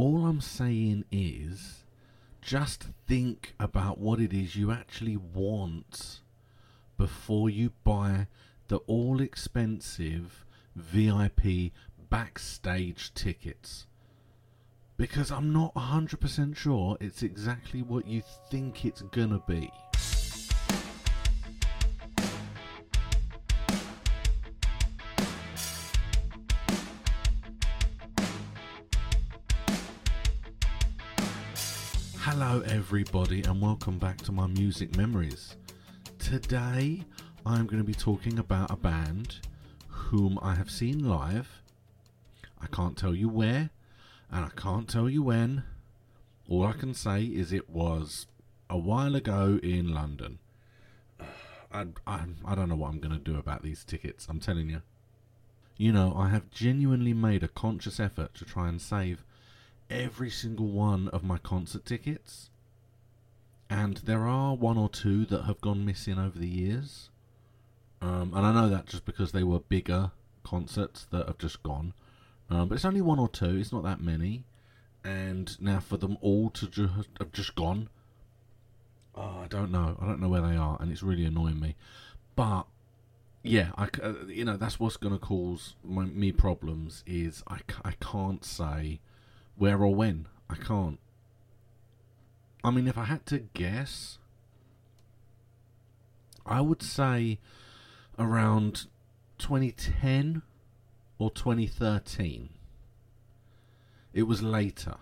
All 0.00 0.24
I'm 0.24 0.40
saying 0.40 1.04
is 1.12 1.84
just 2.40 2.86
think 3.06 3.52
about 3.60 3.98
what 3.98 4.18
it 4.18 4.32
is 4.32 4.56
you 4.56 4.72
actually 4.72 5.18
want 5.18 6.20
before 6.96 7.50
you 7.50 7.72
buy 7.84 8.26
the 8.68 8.78
all 8.86 9.20
expensive 9.20 10.46
VIP 10.74 11.72
backstage 12.08 13.12
tickets. 13.12 13.86
Because 14.96 15.30
I'm 15.30 15.52
not 15.52 15.74
100% 15.74 16.56
sure 16.56 16.96
it's 16.98 17.22
exactly 17.22 17.82
what 17.82 18.06
you 18.06 18.22
think 18.50 18.86
it's 18.86 19.02
gonna 19.02 19.42
be. 19.46 19.70
Everybody, 32.90 33.40
and 33.42 33.62
welcome 33.62 34.00
back 34.00 34.16
to 34.16 34.32
my 34.32 34.48
music 34.48 34.96
memories. 34.96 35.54
Today, 36.18 37.04
I'm 37.46 37.66
going 37.66 37.78
to 37.78 37.84
be 37.84 37.94
talking 37.94 38.40
about 38.40 38.72
a 38.72 38.76
band 38.76 39.36
whom 39.86 40.40
I 40.42 40.56
have 40.56 40.72
seen 40.72 41.08
live. 41.08 41.62
I 42.60 42.66
can't 42.66 42.98
tell 42.98 43.14
you 43.14 43.28
where, 43.28 43.70
and 44.28 44.44
I 44.44 44.48
can't 44.56 44.88
tell 44.88 45.08
you 45.08 45.22
when. 45.22 45.62
All 46.48 46.66
I 46.66 46.72
can 46.72 46.92
say 46.92 47.22
is 47.22 47.52
it 47.52 47.70
was 47.70 48.26
a 48.68 48.76
while 48.76 49.14
ago 49.14 49.60
in 49.62 49.94
London. 49.94 50.40
I, 51.72 51.86
I, 52.08 52.22
I 52.44 52.54
don't 52.56 52.68
know 52.68 52.74
what 52.74 52.88
I'm 52.88 52.98
going 52.98 53.16
to 53.16 53.22
do 53.22 53.38
about 53.38 53.62
these 53.62 53.84
tickets, 53.84 54.26
I'm 54.28 54.40
telling 54.40 54.68
you. 54.68 54.82
You 55.76 55.92
know, 55.92 56.12
I 56.16 56.30
have 56.30 56.50
genuinely 56.50 57.14
made 57.14 57.44
a 57.44 57.48
conscious 57.48 58.00
effort 58.00 58.34
to 58.34 58.44
try 58.44 58.68
and 58.68 58.82
save 58.82 59.24
every 59.88 60.28
single 60.28 60.66
one 60.66 61.06
of 61.10 61.22
my 61.22 61.38
concert 61.38 61.84
tickets. 61.84 62.49
And 63.70 63.98
there 63.98 64.26
are 64.26 64.54
one 64.54 64.76
or 64.76 64.88
two 64.88 65.24
that 65.26 65.44
have 65.44 65.60
gone 65.60 65.86
missing 65.86 66.18
over 66.18 66.36
the 66.38 66.48
years. 66.48 67.08
Um, 68.02 68.32
and 68.34 68.44
I 68.44 68.52
know 68.52 68.68
that 68.68 68.86
just 68.86 69.04
because 69.04 69.30
they 69.30 69.44
were 69.44 69.60
bigger 69.60 70.10
concerts 70.42 71.06
that 71.12 71.28
have 71.28 71.38
just 71.38 71.62
gone. 71.62 71.94
Um, 72.50 72.68
but 72.68 72.74
it's 72.74 72.84
only 72.84 73.00
one 73.00 73.20
or 73.20 73.28
two, 73.28 73.56
it's 73.56 73.72
not 73.72 73.84
that 73.84 74.00
many. 74.00 74.44
And 75.04 75.58
now 75.60 75.78
for 75.78 75.96
them 75.96 76.18
all 76.20 76.50
to 76.50 76.88
have 77.18 77.32
just 77.32 77.54
gone, 77.54 77.88
oh, 79.14 79.40
I 79.44 79.46
don't 79.48 79.70
know. 79.70 79.96
I 80.00 80.06
don't 80.06 80.20
know 80.20 80.28
where 80.28 80.42
they 80.42 80.56
are, 80.56 80.76
and 80.80 80.90
it's 80.90 81.02
really 81.02 81.24
annoying 81.24 81.60
me. 81.60 81.76
But 82.36 82.64
yeah, 83.42 83.70
I, 83.76 83.88
uh, 84.02 84.26
you 84.26 84.44
know 84.44 84.56
that's 84.56 84.78
what's 84.78 84.96
going 84.96 85.14
to 85.14 85.20
cause 85.20 85.74
my, 85.84 86.04
me 86.04 86.32
problems. 86.32 87.02
Is 87.06 87.42
I, 87.48 87.60
I 87.84 87.92
can't 87.92 88.44
say 88.44 89.00
where 89.56 89.78
or 89.78 89.94
when. 89.94 90.26
I 90.48 90.56
can't. 90.56 90.98
I 92.62 92.70
mean, 92.70 92.86
if 92.86 92.98
I 92.98 93.04
had 93.04 93.24
to 93.26 93.38
guess, 93.54 94.18
I 96.44 96.60
would 96.60 96.82
say 96.82 97.38
around 98.18 98.86
2010 99.38 100.42
or 101.18 101.30
2013. 101.30 102.50
It 104.12 104.24
was 104.24 104.42
later. 104.42 104.96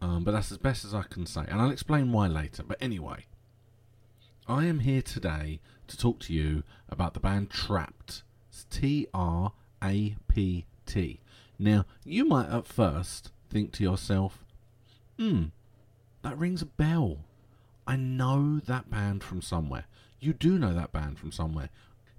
Um, 0.00 0.22
but 0.22 0.32
that's 0.32 0.52
as 0.52 0.58
best 0.58 0.84
as 0.84 0.94
I 0.94 1.02
can 1.02 1.26
say. 1.26 1.44
And 1.48 1.60
I'll 1.60 1.70
explain 1.70 2.12
why 2.12 2.28
later. 2.28 2.62
But 2.62 2.78
anyway, 2.80 3.26
I 4.46 4.66
am 4.66 4.80
here 4.80 5.02
today 5.02 5.60
to 5.88 5.96
talk 5.96 6.20
to 6.20 6.32
you 6.32 6.62
about 6.88 7.14
the 7.14 7.20
band 7.20 7.50
Trapt. 7.50 8.22
It's 8.50 8.64
T 8.70 9.06
R 9.12 9.52
A 9.82 10.16
P 10.28 10.66
T. 10.86 11.20
Now, 11.58 11.84
you 12.04 12.24
might 12.24 12.48
at 12.48 12.66
first 12.66 13.32
think 13.50 13.72
to 13.72 13.82
yourself, 13.82 14.44
hmm, 15.18 15.46
that 16.22 16.38
rings 16.38 16.62
a 16.62 16.66
bell. 16.66 17.18
I 17.86 17.96
know 17.96 18.60
that 18.66 18.90
band 18.90 19.22
from 19.22 19.42
somewhere. 19.42 19.86
You 20.20 20.32
do 20.32 20.58
know 20.58 20.74
that 20.74 20.92
band 20.92 21.18
from 21.18 21.32
somewhere. 21.32 21.70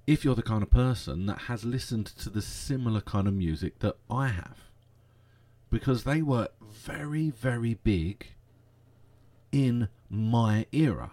If 0.07 0.25
you're 0.25 0.35
the 0.35 0.41
kind 0.41 0.63
of 0.63 0.72
person 0.72 1.25
that 1.28 1.41
has 1.41 1.63
listened 1.63 2.07
to 2.07 2.29
the 2.29 2.41
similar 2.41 3.01
kind 3.01 3.28
of 3.28 3.34
music 3.34 3.79
that 3.79 3.97
I 4.09 4.29
have. 4.29 4.57
Because 5.69 6.03
they 6.03 6.22
were 6.22 6.47
very, 6.62 7.29
very 7.29 7.75
big 7.75 8.28
in 9.51 9.90
my 10.09 10.66
era, 10.72 11.12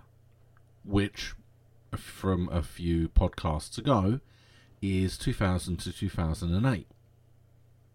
which, 0.85 1.35
uh, 1.93 1.99
from 1.99 2.49
a 2.51 2.63
few 2.63 3.09
podcasts 3.09 3.77
ago, 3.77 4.21
is 4.81 5.19
2000 5.19 5.77
to 5.81 5.93
2008 5.93 6.87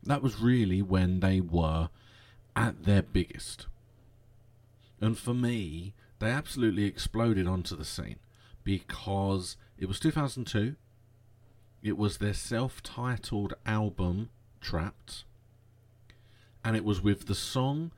that 0.04 0.22
was 0.22 0.40
really 0.40 0.82
when 0.82 1.20
they 1.20 1.40
were 1.40 1.90
at 2.56 2.84
their 2.84 3.02
biggest. 3.02 3.68
And 5.02 5.18
for 5.18 5.34
me, 5.34 5.96
they 6.20 6.30
absolutely 6.30 6.86
exploded 6.86 7.48
onto 7.48 7.76
the 7.76 7.84
scene 7.84 8.20
because 8.64 9.58
it 9.78 9.88
was 9.88 10.00
2002. 10.00 10.76
It 11.82 11.98
was 11.98 12.20
their 12.20 12.36
self 12.36 12.84
titled 12.84 13.56
album, 13.66 14.30
Trapt. 14.62 15.24
And 16.64 16.76
it 16.76 16.86
was 16.86 17.02
with 17.02 17.26
the 17.26 17.36
song 17.36 17.92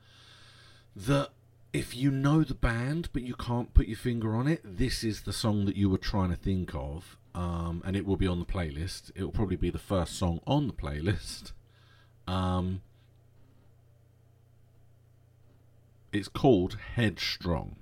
that, 0.96 1.30
if 1.74 1.94
you 1.94 2.10
know 2.10 2.44
the 2.44 2.54
band 2.54 3.08
but 3.12 3.22
you 3.22 3.34
can't 3.34 3.74
put 3.74 3.88
your 3.88 3.98
finger 3.98 4.34
on 4.34 4.48
it, 4.48 4.60
this 4.64 5.04
is 5.04 5.22
the 5.22 5.32
song 5.32 5.66
that 5.66 5.76
you 5.76 5.90
were 5.90 5.98
trying 5.98 6.30
to 6.30 6.36
think 6.36 6.74
of. 6.74 7.18
Um, 7.34 7.82
and 7.84 7.96
it 7.96 8.06
will 8.06 8.16
be 8.16 8.28
on 8.28 8.38
the 8.38 8.46
playlist. 8.46 9.10
It 9.14 9.24
will 9.24 9.32
probably 9.32 9.56
be 9.56 9.70
the 9.70 9.78
first 9.78 10.16
song 10.16 10.40
on 10.46 10.66
the 10.68 10.72
playlist. 10.72 11.52
Um, 12.26 12.80
it's 16.14 16.28
called 16.28 16.78
Headstrong. 16.94 17.76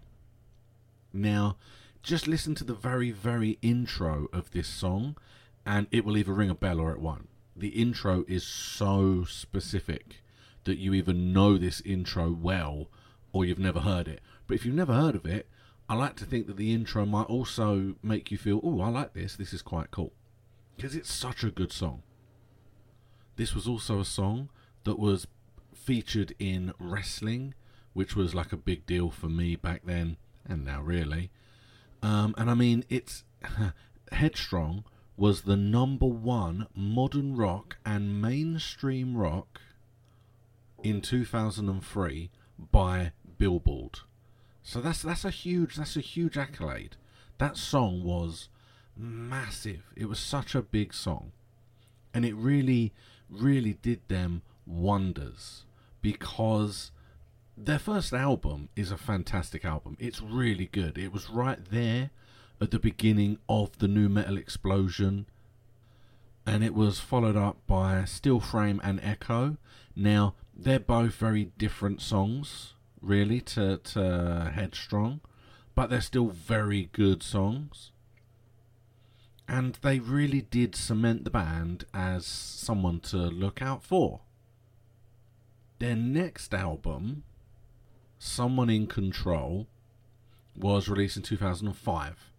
Now, 1.13 1.57
just 2.03 2.27
listen 2.27 2.55
to 2.57 2.65
the 2.65 2.75
very, 2.75 3.11
very 3.11 3.59
intro 3.63 4.29
of 4.33 4.51
this 4.51 4.69
song, 4.69 5.17
and 5.65 5.87
it 5.91 6.05
will 6.05 6.17
either 6.17 6.33
ring 6.33 6.51
a 6.51 6.55
bell 6.55 6.81
or 6.81 6.93
it 6.93 7.01
won't. 7.01 7.29
The 7.55 7.69
intro 7.69 8.25
is 8.27 8.45
so 8.45 9.25
specific 9.25 10.23
that 10.65 10.79
you 10.79 10.95
either 10.95 11.13
know 11.13 11.59
this 11.59 11.81
intro 11.83 12.33
well 12.33 12.89
or 13.33 13.45
you've 13.45 13.59
never 13.59 13.81
heard 13.81 14.09
it. 14.09 14.21
But 14.47 14.55
if 14.55 14.65
you've 14.65 14.75
never 14.75 14.95
heard 14.95 15.15
of 15.15 15.27
it, 15.27 15.49
I 15.89 15.95
like 15.95 16.17
to 16.17 16.25
think 16.25 16.47
that 16.47 16.57
the 16.57 16.73
intro 16.73 17.05
might 17.05 17.25
also 17.25 17.97
make 18.03 18.31
you 18.31 18.39
feel, 18.39 18.61
oh, 18.63 18.81
I 18.81 18.89
like 18.89 19.13
this, 19.13 19.37
this 19.37 19.53
is 19.53 19.63
quite 19.63 19.91
cool. 19.91 20.13
Because 20.77 20.95
it's 20.97 21.13
such 21.13 21.45
a 21.45 21.51
good 21.51 21.73
song. 21.73 22.03
This 23.37 23.55
was 23.55 23.69
also 23.69 24.01
a 24.01 24.05
song 24.05 24.49
that 24.85 24.99
was 24.99 25.27
featured 25.75 26.35
in 26.39 26.73
wrestling, 26.79 27.55
which 27.93 28.17
was 28.17 28.35
like 28.35 28.53
a 28.53 28.57
big 28.57 28.87
deal 28.87 29.11
for 29.11 29.29
me 29.29 29.57
back 29.57 29.83
then 29.85 30.17
and 30.47 30.65
now, 30.65 30.81
really. 30.83 31.31
Um, 32.03 32.35
and 32.37 32.51
I 32.51 32.55
mean, 32.55 32.85
it's 32.89 33.25
Headstrong 34.13 34.85
was 35.17 35.43
the 35.43 35.57
number 35.57 36.07
one 36.07 36.67
modern 36.75 37.37
rock 37.37 37.77
and 37.85 38.21
mainstream 38.21 39.17
rock 39.17 39.61
in 40.83 41.01
2003 41.01 42.31
by 42.71 43.13
Billboard. 43.39 44.01
So 44.63 44.81
that's 44.81 45.03
that's 45.03 45.25
a 45.25 45.31
huge 45.31 45.77
that's 45.77 45.97
a 45.97 46.01
huge 46.01 46.37
accolade. 46.37 46.97
That 47.39 47.57
song 47.57 48.05
was 48.05 48.49
massive. 48.97 49.83
It 49.97 50.09
was 50.09 50.19
such 50.19 50.55
a 50.55 50.63
big 50.63 50.95
song. 50.95 51.33
And 52.15 52.25
it 52.25 52.35
really 52.35 52.93
really 53.29 53.75
did 53.75 54.01
them 54.09 54.43
wonders 54.67 55.65
because 56.01 56.91
their 57.57 57.79
first 57.79 58.13
album 58.13 58.69
is 58.77 58.91
a 58.91 58.97
fantastic 58.97 59.65
album. 59.65 59.97
It's 59.99 60.21
really 60.21 60.67
good. 60.67 60.99
It 60.99 61.13
was 61.13 61.31
right 61.31 61.59
there 61.71 62.11
at 62.61 62.71
the 62.71 62.79
beginning 62.79 63.39
of 63.49 63.79
the 63.79 63.89
nu 63.89 64.09
metal 64.09 64.37
explosion, 64.37 65.27
and 66.47 66.65
it 66.65 66.75
was 66.75 67.01
followed 67.01 67.37
up 67.37 67.59
by 67.67 68.05
Still 68.05 68.41
Frame 68.41 68.81
and 68.83 69.01
Echo. 69.03 69.57
Now, 69.95 70.35
they're 70.55 70.81
both 70.81 71.15
very 71.15 71.47
different 71.59 72.01
songs, 72.01 72.75
really, 73.01 73.41
to, 73.41 73.79
to 73.79 74.53
Headstrong, 74.55 75.21
but 75.75 75.91
they're 75.91 76.01
still 76.01 76.29
very 76.29 76.89
good 76.93 77.23
songs 77.23 77.93
and 79.53 79.79
they 79.83 79.99
really 79.99 80.41
did 80.41 80.75
cement 80.75 81.25
the 81.25 81.31
band 81.31 81.85
as 81.93 82.25
someone 82.25 83.01
to 83.01 83.17
look 83.17 83.61
out 83.61 83.83
for. 83.83 84.21
Their 85.79 85.97
next 85.97 86.55
album, 86.55 87.25
Someone 88.25 88.71
in 88.71 88.87
Control, 88.87 89.67
was 90.57 90.89
released 90.89 91.17
in 91.17 91.25
2005, 91.25 92.31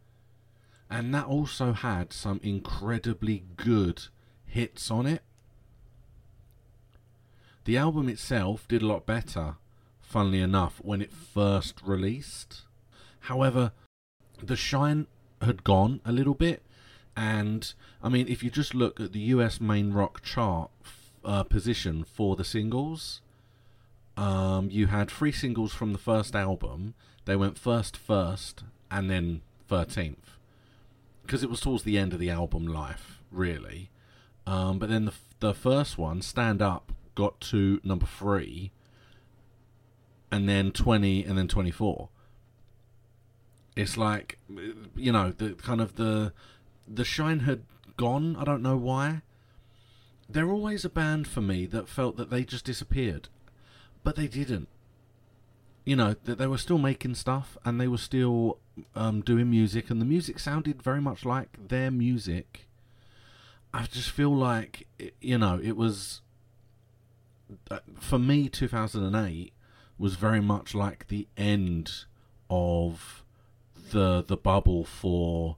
and 0.89 1.13
that 1.13 1.25
also 1.25 1.73
had 1.73 2.13
some 2.13 2.39
incredibly 2.41 3.43
good 3.57 4.03
hits 4.45 4.89
on 4.89 5.05
it. 5.05 5.23
The 7.65 7.75
album 7.75 8.07
itself 8.07 8.65
did 8.67 8.81
a 8.81 8.87
lot 8.87 9.05
better, 9.05 9.55
funnily 9.99 10.39
enough, 10.39 10.79
when 10.81 11.01
it 11.01 11.11
first 11.11 11.81
released. 11.83 12.61
However, 13.19 13.73
the 14.41 14.55
shine 14.55 15.07
had 15.41 15.65
gone 15.65 15.99
a 16.05 16.13
little 16.13 16.33
bit 16.33 16.63
and 17.15 17.73
I 18.01 18.07
mean, 18.07 18.29
if 18.29 18.41
you 18.41 18.49
just 18.49 18.73
look 18.73 19.01
at 19.01 19.11
the 19.11 19.19
US 19.19 19.59
main 19.59 19.91
rock 19.91 20.21
chart 20.21 20.71
uh, 21.25 21.43
position 21.43 22.05
for 22.05 22.37
the 22.37 22.45
singles, 22.45 23.21
um, 24.17 24.69
you 24.69 24.87
had 24.87 25.09
three 25.09 25.31
singles 25.31 25.73
from 25.73 25.91
the 25.91 25.99
first 25.99 26.35
album. 26.35 26.93
They 27.25 27.35
went 27.35 27.57
first, 27.57 27.97
first, 27.97 28.63
and 28.91 29.09
then 29.09 29.41
13th. 29.69 30.37
Because 31.21 31.43
it 31.43 31.49
was 31.49 31.61
towards 31.61 31.83
the 31.83 31.97
end 31.97 32.13
of 32.13 32.19
the 32.19 32.29
album 32.29 32.67
life, 32.67 33.21
really. 33.31 33.89
Um, 34.45 34.77
but 34.77 34.89
then 34.89 35.05
the, 35.05 35.13
the 35.39 35.53
first 35.53 35.97
one, 35.97 36.21
Stand 36.21 36.61
Up, 36.61 36.91
got 37.15 37.39
to 37.41 37.79
number 37.83 38.05
three, 38.05 38.71
and 40.31 40.49
then 40.49 40.71
20, 40.71 41.23
and 41.23 41.37
then 41.37 41.47
24. 41.47 42.09
It's 43.75 43.97
like, 43.97 44.37
you 44.95 45.11
know, 45.11 45.31
the 45.31 45.53
kind 45.53 45.81
of 45.81 45.95
the 45.95 46.33
the 46.87 47.05
shine 47.05 47.39
had 47.41 47.63
gone. 47.97 48.35
I 48.35 48.43
don't 48.43 48.61
know 48.61 48.77
why. 48.77 49.21
They're 50.29 50.51
always 50.51 50.85
a 50.85 50.89
band 50.89 51.27
for 51.27 51.41
me 51.41 51.65
that 51.67 51.87
felt 51.87 52.17
that 52.17 52.29
they 52.29 52.43
just 52.43 52.65
disappeared, 52.65 53.29
but 54.03 54.15
they 54.15 54.27
didn't. 54.27 54.67
You 55.85 55.95
know 55.97 56.15
that 56.23 56.37
they 56.37 56.47
were 56.47 56.57
still 56.57 56.77
making 56.77 57.15
stuff 57.15 57.57
and 57.65 57.79
they 57.79 57.87
were 57.87 57.97
still 57.97 58.59
um, 58.95 59.21
doing 59.21 59.49
music, 59.49 59.89
and 59.89 59.99
the 60.01 60.05
music 60.05 60.39
sounded 60.39 60.81
very 60.81 61.01
much 61.01 61.25
like 61.25 61.67
their 61.67 61.91
music. 61.91 62.67
I 63.73 63.83
just 63.83 64.09
feel 64.09 64.33
like 64.33 64.87
you 65.19 65.37
know 65.37 65.59
it 65.61 65.75
was 65.75 66.21
uh, 67.69 67.79
for 67.99 68.19
me. 68.19 68.49
Two 68.49 68.67
thousand 68.67 69.03
and 69.03 69.15
eight 69.15 69.53
was 69.97 70.15
very 70.15 70.41
much 70.41 70.73
like 70.73 71.07
the 71.07 71.27
end 71.37 72.05
of 72.49 73.23
the 73.91 74.23
the 74.25 74.37
bubble 74.37 74.85
for 74.85 75.57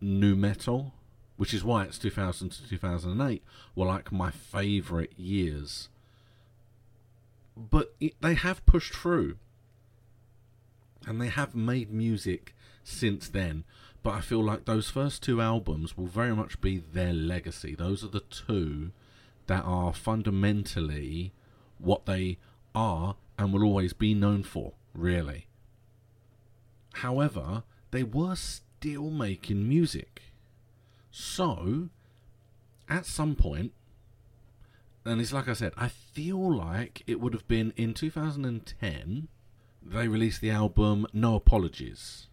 nu 0.00 0.34
metal, 0.34 0.94
which 1.36 1.54
is 1.54 1.64
why 1.64 1.84
it's 1.84 1.98
2000 1.98 2.50
to 2.50 2.68
2008 2.68 3.42
were 3.74 3.86
like 3.86 4.12
my 4.12 4.30
favorite 4.30 5.12
years. 5.16 5.88
But 7.68 7.94
they 8.20 8.34
have 8.34 8.64
pushed 8.64 8.94
through, 8.94 9.36
and 11.06 11.20
they 11.20 11.28
have 11.28 11.54
made 11.54 11.92
music 11.92 12.54
since 12.82 13.28
then. 13.28 13.64
But 14.02 14.14
I 14.14 14.20
feel 14.22 14.42
like 14.42 14.64
those 14.64 14.88
first 14.88 15.22
two 15.22 15.42
albums 15.42 15.94
will 15.96 16.06
very 16.06 16.34
much 16.34 16.60
be 16.62 16.78
their 16.78 17.12
legacy. 17.12 17.74
Those 17.74 18.02
are 18.02 18.08
the 18.08 18.20
two 18.20 18.92
that 19.46 19.62
are 19.64 19.92
fundamentally 19.92 21.32
what 21.78 22.06
they 22.06 22.38
are 22.74 23.16
and 23.38 23.52
will 23.52 23.64
always 23.64 23.92
be 23.92 24.14
known 24.14 24.42
for, 24.42 24.72
really. 24.94 25.46
However, 26.94 27.64
they 27.90 28.02
were 28.02 28.36
still 28.36 29.10
making 29.10 29.68
music. 29.68 30.22
So, 31.10 31.90
at 32.88 33.04
some 33.04 33.34
point, 33.34 33.72
and 35.04 35.20
it's 35.20 35.32
like 35.32 35.48
I 35.48 35.54
said, 35.54 35.72
I 35.76 35.88
feel 35.88 36.56
like 36.56 37.02
it 37.06 37.20
would 37.20 37.32
have 37.32 37.48
been 37.48 37.72
in 37.76 37.94
2010, 37.94 39.28
they 39.82 40.08
released 40.08 40.40
the 40.40 40.50
album 40.50 41.06
No 41.12 41.36
Apologies. 41.36 42.26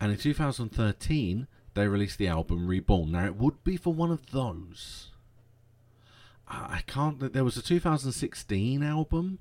And 0.00 0.12
in 0.12 0.18
2013, 0.18 1.46
they 1.74 1.88
released 1.88 2.18
the 2.18 2.28
album 2.28 2.66
Reborn. 2.66 3.12
Now, 3.12 3.26
it 3.26 3.36
would 3.36 3.62
be 3.64 3.76
for 3.76 3.92
one 3.92 4.10
of 4.10 4.30
those. 4.30 5.10
I 6.50 6.82
can't. 6.86 7.32
There 7.32 7.44
was 7.44 7.58
a 7.58 7.62
2016 7.62 8.82
album, 8.82 9.38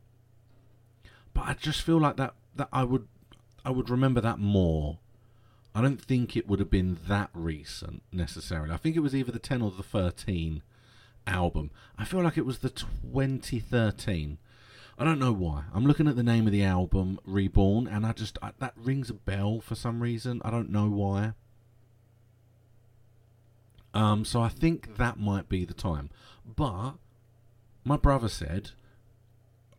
but 1.33 1.45
I 1.45 1.53
just 1.53 1.81
feel 1.81 1.99
like 1.99 2.17
that 2.17 2.33
that 2.57 2.67
I 2.73 2.83
would 2.83 3.07
I 3.63 3.69
would 3.69 3.89
remember 3.89 4.19
that 4.19 4.39
more 4.39 4.99
I 5.77 5.81
don't 5.81 6.01
think 6.01 6.35
it 6.35 6.47
would 6.47 6.59
have 6.59 6.71
been 6.71 6.97
that 7.07 7.29
recent 7.35 8.01
necessarily. 8.11 8.73
I 8.73 8.77
think 8.77 8.95
it 8.95 9.01
was 9.01 9.13
either 9.13 9.31
the 9.31 9.37
10 9.37 9.61
or 9.61 9.69
the 9.69 9.83
13 9.83 10.63
album. 11.27 11.71
I 11.97 12.05
feel 12.05 12.21
like 12.21 12.37
it 12.37 12.45
was 12.45 12.59
the 12.59 12.69
2013. 12.69 14.37
I 14.99 15.03
don't 15.03 15.19
know 15.19 15.33
why. 15.33 15.65
I'm 15.73 15.85
looking 15.85 16.07
at 16.07 16.15
the 16.15 16.23
name 16.23 16.47
of 16.47 16.51
the 16.51 16.63
album, 16.63 17.19
Reborn, 17.25 17.87
and 17.87 18.05
I 18.05 18.13
just 18.13 18.37
I, 18.41 18.51
that 18.59 18.73
rings 18.75 19.09
a 19.09 19.13
bell 19.13 19.59
for 19.61 19.75
some 19.75 20.01
reason. 20.01 20.41
I 20.43 20.49
don't 20.49 20.71
know 20.71 20.89
why. 20.89 21.33
Um, 23.93 24.25
so 24.25 24.41
I 24.41 24.49
think 24.49 24.97
that 24.97 25.19
might 25.19 25.49
be 25.49 25.65
the 25.65 25.73
time. 25.73 26.09
But 26.45 26.93
my 27.83 27.97
brother 27.97 28.29
said, 28.29 28.71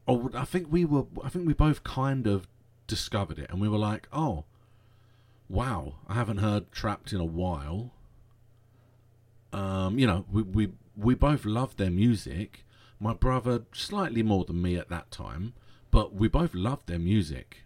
"Oh, 0.06 0.30
I 0.34 0.44
think 0.44 0.68
we 0.70 0.84
were. 0.84 1.06
I 1.24 1.28
think 1.30 1.46
we 1.46 1.54
both 1.54 1.82
kind 1.82 2.26
of 2.26 2.46
discovered 2.86 3.38
it, 3.38 3.50
and 3.50 3.60
we 3.60 3.68
were 3.68 3.78
like, 3.78 4.08
oh." 4.12 4.44
wow, 5.48 5.94
I 6.06 6.14
haven't 6.14 6.38
heard 6.38 6.70
Trapt 6.70 7.12
in 7.12 7.20
a 7.20 7.24
while. 7.24 7.92
Um, 9.52 9.98
you 9.98 10.06
know, 10.06 10.26
we, 10.30 10.42
we 10.42 10.72
we 10.98 11.14
both 11.14 11.44
loved 11.44 11.78
their 11.78 11.90
music. 11.90 12.64
My 12.98 13.14
brother 13.14 13.62
slightly 13.72 14.22
more 14.22 14.44
than 14.44 14.60
me 14.60 14.76
at 14.76 14.88
that 14.88 15.10
time, 15.10 15.54
but 15.90 16.12
we 16.12 16.26
both 16.26 16.54
loved 16.54 16.88
their 16.88 16.98
music. 16.98 17.62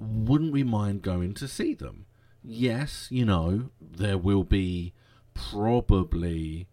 Wouldn't 0.00 0.52
we 0.52 0.64
mind 0.64 1.02
going 1.02 1.34
to 1.34 1.46
see 1.46 1.74
them? 1.74 2.06
Yes, 2.42 3.08
you 3.10 3.24
know, 3.24 3.70
there 3.80 4.18
will 4.18 4.42
be 4.42 4.94
probably 5.34 6.66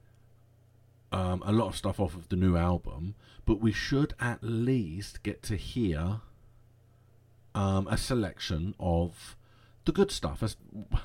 um, 1.12 1.44
a 1.46 1.52
lot 1.52 1.68
of 1.68 1.75
stuff 1.75 2.00
off 2.00 2.16
of 2.16 2.30
the 2.30 2.36
new 2.36 2.56
album, 2.56 3.14
but 3.46 3.60
we 3.60 3.74
should 3.74 4.14
at 4.20 4.40
least 4.42 5.22
get 5.22 5.44
to 5.44 5.58
hear 5.58 6.22
um, 7.54 7.88
a 7.90 7.98
selection 7.98 8.74
of 8.80 9.36
the 9.84 9.92
good 9.92 10.12
stuff. 10.12 10.42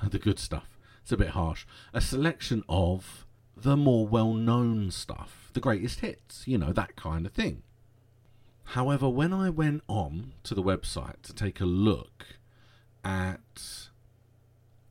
The 0.08 0.18
good 0.18 0.38
stuff. 0.38 0.73
It's 1.04 1.12
a 1.12 1.16
bit 1.18 1.28
harsh. 1.28 1.66
A 1.92 2.00
selection 2.00 2.64
of 2.68 3.26
the 3.54 3.76
more 3.76 4.06
well-known 4.06 4.90
stuff, 4.90 5.50
the 5.52 5.60
greatest 5.60 6.00
hits, 6.00 6.48
you 6.48 6.56
know, 6.56 6.72
that 6.72 6.96
kind 6.96 7.26
of 7.26 7.32
thing. 7.32 7.62
However, 8.68 9.08
when 9.08 9.32
I 9.32 9.50
went 9.50 9.82
on 9.86 10.32
to 10.44 10.54
the 10.54 10.62
website 10.62 11.20
to 11.24 11.34
take 11.34 11.60
a 11.60 11.66
look 11.66 12.38
at 13.04 13.88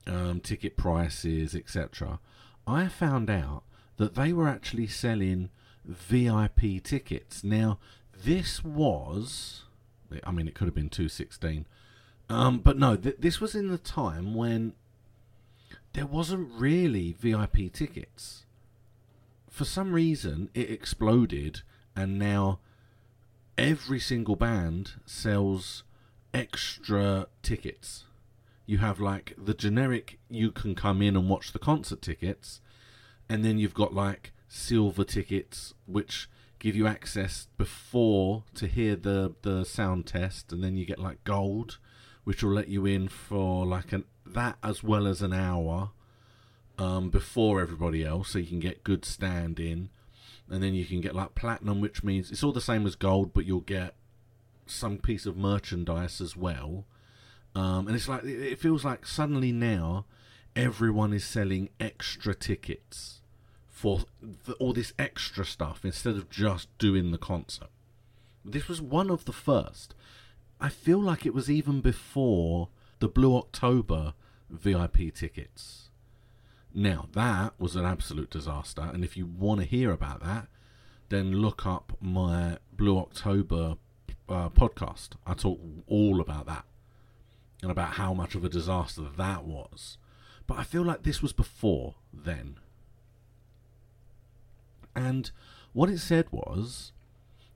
um, 0.05 0.39
ticket 0.39 0.77
prices, 0.77 1.55
etc., 1.55 2.19
I 2.67 2.87
found 2.87 3.31
out 3.31 3.63
that 3.97 4.13
they 4.13 4.31
were 4.31 4.47
actually 4.47 4.87
selling 4.87 5.49
VIP 5.83 6.83
tickets. 6.83 7.43
Now, 7.43 7.79
this 8.23 8.63
was 8.63 9.63
I 10.23 10.31
mean, 10.31 10.47
it 10.47 10.53
could 10.53 10.67
have 10.67 10.75
been 10.75 10.89
216. 10.89 11.65
Um, 12.29 12.59
but 12.59 12.77
no, 12.77 12.95
th- 12.95 13.17
this 13.19 13.41
was 13.41 13.55
in 13.55 13.69
the 13.69 13.77
time 13.77 14.33
when 14.35 14.73
there 15.93 16.05
wasn't 16.05 16.49
really 16.53 17.15
VIP 17.19 17.71
tickets. 17.71 18.45
For 19.49 19.65
some 19.65 19.93
reason, 19.93 20.49
it 20.53 20.71
exploded, 20.71 21.61
and 21.95 22.17
now 22.17 22.59
every 23.57 23.99
single 23.99 24.35
band 24.35 24.93
sells 25.05 25.83
extra 26.33 27.27
tickets. 27.43 28.05
You 28.65 28.79
have 28.79 28.99
like 28.99 29.33
the 29.37 29.53
generic, 29.53 30.19
you 30.29 30.51
can 30.51 30.73
come 30.73 31.01
in 31.01 31.15
and 31.15 31.29
watch 31.29 31.51
the 31.51 31.59
concert 31.59 32.01
tickets, 32.01 32.61
and 33.29 33.45
then 33.45 33.59
you've 33.59 33.75
got 33.75 33.93
like 33.93 34.31
silver 34.47 35.03
tickets, 35.03 35.75
which 35.85 36.27
give 36.57 36.75
you 36.75 36.87
access 36.87 37.47
before 37.57 38.43
to 38.55 38.67
hear 38.67 38.95
the 38.95 39.35
the 39.43 39.63
sound 39.65 40.07
test, 40.07 40.51
and 40.51 40.63
then 40.63 40.75
you 40.75 40.85
get 40.85 40.97
like 40.97 41.23
gold, 41.23 41.77
which 42.23 42.41
will 42.41 42.53
let 42.53 42.69
you 42.69 42.85
in 42.87 43.07
for 43.07 43.65
like 43.65 43.91
an 43.91 44.05
that 44.25 44.57
as 44.63 44.83
well 44.83 45.07
as 45.07 45.21
an 45.21 45.33
hour 45.33 45.91
um, 46.77 47.09
before 47.09 47.61
everybody 47.61 48.03
else, 48.03 48.29
so 48.29 48.39
you 48.39 48.47
can 48.47 48.59
get 48.59 48.83
good 48.83 49.05
stand 49.05 49.59
in, 49.59 49.89
and 50.49 50.63
then 50.63 50.73
you 50.73 50.85
can 50.85 51.01
get 51.01 51.15
like 51.15 51.35
platinum, 51.35 51.81
which 51.81 52.03
means 52.03 52.31
it's 52.31 52.43
all 52.43 52.51
the 52.51 52.61
same 52.61 52.85
as 52.85 52.95
gold, 52.95 53.33
but 53.33 53.45
you'll 53.45 53.61
get 53.61 53.95
some 54.65 54.97
piece 54.97 55.25
of 55.25 55.37
merchandise 55.37 56.21
as 56.21 56.35
well. 56.35 56.85
Um, 57.55 57.87
and 57.87 57.95
it's 57.95 58.07
like 58.07 58.23
it 58.23 58.59
feels 58.59 58.83
like 58.83 59.05
suddenly 59.05 59.51
now 59.51 60.05
everyone 60.55 61.13
is 61.13 61.23
selling 61.23 61.69
extra 61.79 62.33
tickets 62.33 63.21
for 63.69 64.05
all 64.59 64.73
this 64.73 64.93
extra 64.97 65.45
stuff 65.45 65.83
instead 65.83 66.15
of 66.15 66.29
just 66.29 66.75
doing 66.77 67.11
the 67.11 67.17
concert. 67.17 67.69
This 68.45 68.67
was 68.67 68.81
one 68.81 69.09
of 69.09 69.25
the 69.25 69.33
first. 69.33 69.93
I 70.59 70.69
feel 70.69 70.99
like 70.99 71.25
it 71.25 71.33
was 71.33 71.49
even 71.49 71.81
before 71.81 72.69
the 73.03 73.09
Blue 73.09 73.35
October 73.35 74.13
VIP 74.49 75.13
tickets. 75.13 75.89
Now, 76.73 77.09
that 77.11 77.51
was 77.59 77.75
an 77.75 77.83
absolute 77.83 78.29
disaster, 78.29 78.81
and 78.93 79.03
if 79.03 79.17
you 79.17 79.25
want 79.25 79.59
to 79.59 79.67
hear 79.67 79.91
about 79.91 80.23
that, 80.23 80.47
then 81.09 81.33
look 81.33 81.65
up 81.65 81.97
my 81.99 82.59
Blue 82.71 82.97
October 82.97 83.75
uh, 84.29 84.47
podcast. 84.47 85.17
I 85.27 85.33
talk 85.33 85.59
all 85.85 86.21
about 86.21 86.45
that 86.45 86.63
and 87.61 87.69
about 87.69 87.95
how 87.95 88.13
much 88.13 88.35
of 88.35 88.45
a 88.45 88.49
disaster 88.49 89.01
that 89.17 89.43
was. 89.43 89.97
But 90.47 90.59
I 90.59 90.63
feel 90.63 90.83
like 90.83 91.03
this 91.03 91.21
was 91.21 91.33
before 91.33 91.95
then. 92.13 92.55
And 94.95 95.29
what 95.73 95.89
it 95.89 95.99
said 95.99 96.27
was, 96.31 96.93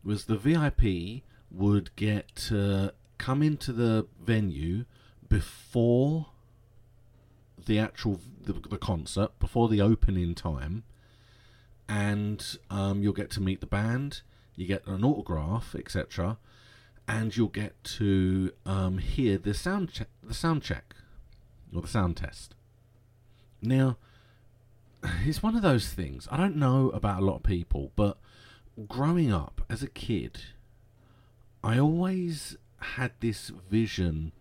was 0.04 0.26
the 0.26 0.36
VIP 0.36 1.24
would 1.50 1.96
get 1.96 2.36
to 2.36 2.94
come 3.18 3.42
into 3.42 3.72
the 3.72 4.08
venue 4.22 4.84
before 5.30 6.28
the 7.66 7.80
actual 7.80 8.20
the, 8.42 8.54
the 8.54 8.78
concert, 8.78 9.38
before 9.40 9.68
the 9.68 9.82
opening 9.82 10.34
time, 10.34 10.84
and 11.88 12.58
um, 12.70 13.02
you'll 13.02 13.14
get 13.14 13.30
to 13.32 13.42
meet 13.42 13.60
the 13.60 13.68
band. 13.68 14.22
You 14.56 14.66
get 14.66 14.86
an 14.88 15.04
autograph, 15.04 15.76
etc., 15.76 16.38
and 17.08 17.36
you'll 17.36 17.48
get 17.48 17.82
to 17.84 18.52
um, 18.66 18.98
hear 18.98 19.38
the 19.38 19.54
sound 19.54 19.94
che- 19.94 20.06
the 20.24 20.34
sound 20.34 20.64
check 20.64 20.96
or 21.74 21.82
the 21.82 21.88
sound 21.88 22.18
test. 22.18 22.56
Now, 23.62 23.98
it's 25.26 25.44
one 25.44 25.56
of 25.56 25.62
those 25.62 25.90
things. 25.90 26.28
I 26.32 26.38
don't 26.38 26.56
know 26.56 26.90
about 26.90 27.22
a 27.22 27.26
lot 27.26 27.38
of 27.38 27.44
people, 27.44 27.92
but 27.96 28.18
growing 28.88 29.32
up 29.32 29.62
as 29.70 29.84
a 29.84 29.88
kid, 29.88 30.42
I 31.64 31.80
always 31.80 32.58
had 32.80 33.12
this 33.20 33.50
vision 33.70 34.32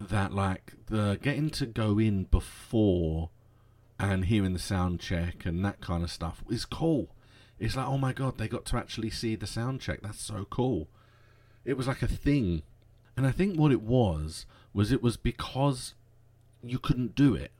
that 0.00 0.32
like 0.32 0.74
the 0.86 1.18
getting 1.22 1.50
to 1.50 1.66
go 1.66 1.98
in 1.98 2.24
before 2.24 3.30
and 3.98 4.26
hearing 4.26 4.52
the 4.52 4.58
sound 4.58 5.00
check 5.00 5.46
and 5.46 5.64
that 5.64 5.80
kind 5.80 6.02
of 6.02 6.10
stuff 6.10 6.42
is 6.50 6.64
cool. 6.64 7.14
It's 7.58 7.76
like, 7.76 7.86
oh 7.86 7.98
my 7.98 8.12
god, 8.12 8.38
they 8.38 8.48
got 8.48 8.64
to 8.66 8.76
actually 8.76 9.10
see 9.10 9.36
the 9.36 9.46
sound 9.46 9.80
check. 9.80 10.00
That's 10.02 10.20
so 10.20 10.46
cool. 10.50 10.88
It 11.64 11.76
was 11.76 11.86
like 11.86 12.02
a 12.02 12.08
thing. 12.08 12.62
And 13.16 13.26
I 13.26 13.30
think 13.30 13.56
what 13.56 13.72
it 13.72 13.82
was 13.82 14.46
was 14.72 14.90
it 14.90 15.02
was 15.02 15.16
because 15.16 15.94
you 16.62 16.78
couldn't 16.78 17.14
do 17.14 17.34
it. 17.34 17.52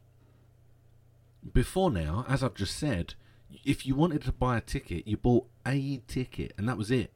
Before 1.52 1.90
now, 1.90 2.24
as 2.28 2.42
I've 2.42 2.54
just 2.54 2.76
said, 2.76 3.14
if 3.64 3.86
you 3.86 3.94
wanted 3.94 4.22
to 4.22 4.32
buy 4.32 4.56
a 4.56 4.60
ticket, 4.60 5.06
you 5.06 5.16
bought 5.16 5.46
a 5.66 6.02
ticket 6.08 6.52
and 6.58 6.68
that 6.68 6.78
was 6.78 6.90
it. 6.90 7.12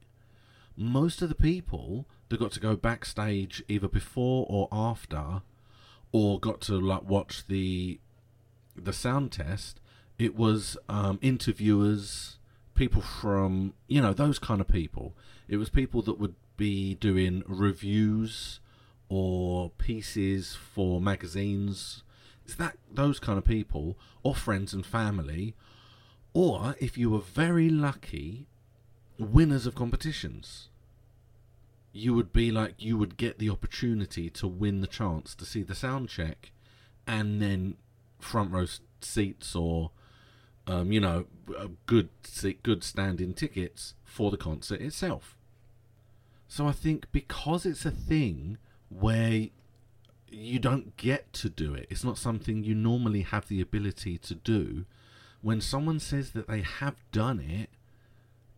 Most 0.77 1.21
of 1.21 1.27
the 1.27 1.35
people 1.35 2.07
that 2.29 2.39
got 2.39 2.51
to 2.53 2.59
go 2.59 2.75
backstage 2.75 3.63
either 3.67 3.87
before 3.87 4.45
or 4.49 4.67
after 4.71 5.41
or 6.11 6.39
got 6.39 6.61
to 6.61 6.79
like 6.79 7.03
watch 7.03 7.45
the 7.47 7.99
the 8.75 8.93
sound 8.93 9.31
test, 9.31 9.79
it 10.17 10.35
was 10.35 10.77
um, 10.87 11.19
interviewers, 11.21 12.37
people 12.75 13.01
from 13.01 13.73
you 13.87 14.01
know 14.01 14.13
those 14.13 14.39
kind 14.39 14.61
of 14.61 14.67
people. 14.67 15.15
It 15.47 15.57
was 15.57 15.69
people 15.69 16.01
that 16.03 16.19
would 16.19 16.35
be 16.57 16.95
doing 16.95 17.43
reviews 17.47 18.59
or 19.07 19.71
pieces 19.71 20.55
for 20.55 21.01
magazines. 21.01 22.03
It's 22.45 22.55
that 22.55 22.77
those 22.91 23.19
kind 23.19 23.37
of 23.37 23.45
people, 23.45 23.97
or 24.23 24.35
friends 24.35 24.73
and 24.73 24.85
family, 24.85 25.55
or 26.33 26.75
if 26.79 26.97
you 26.97 27.09
were 27.09 27.19
very 27.19 27.69
lucky, 27.69 28.47
winners 29.17 29.65
of 29.65 29.75
competitions. 29.75 30.69
You 31.91 32.13
would 32.13 32.31
be 32.31 32.51
like 32.51 32.75
you 32.77 32.97
would 32.97 33.17
get 33.17 33.39
the 33.39 33.49
opportunity 33.49 34.29
to 34.31 34.47
win 34.47 34.81
the 34.81 34.87
chance 34.87 35.33
to 35.35 35.45
see 35.45 35.63
the 35.63 35.75
sound 35.75 36.09
check, 36.09 36.51
and 37.07 37.41
then 37.41 37.77
front 38.19 38.51
row 38.51 38.65
seats 39.01 39.55
or 39.55 39.91
um, 40.67 40.91
you 40.91 40.99
know 40.99 41.25
good 41.85 42.09
good 42.63 42.83
standing 42.83 43.33
tickets 43.33 43.95
for 44.03 44.29
the 44.31 44.37
concert 44.37 44.81
itself. 44.81 45.35
So 46.47 46.67
I 46.67 46.71
think 46.71 47.11
because 47.11 47.65
it's 47.65 47.85
a 47.85 47.91
thing 47.91 48.57
where 48.89 49.47
you 50.31 50.59
don't 50.59 50.95
get 50.97 51.31
to 51.33 51.49
do 51.49 51.73
it, 51.73 51.87
it's 51.89 52.03
not 52.03 52.17
something 52.17 52.63
you 52.63 52.75
normally 52.75 53.21
have 53.21 53.47
the 53.47 53.61
ability 53.61 54.17
to 54.19 54.35
do. 54.35 54.85
When 55.41 55.61
someone 55.61 55.99
says 55.99 56.31
that 56.31 56.47
they 56.47 56.61
have 56.61 56.95
done 57.11 57.39
it, 57.39 57.69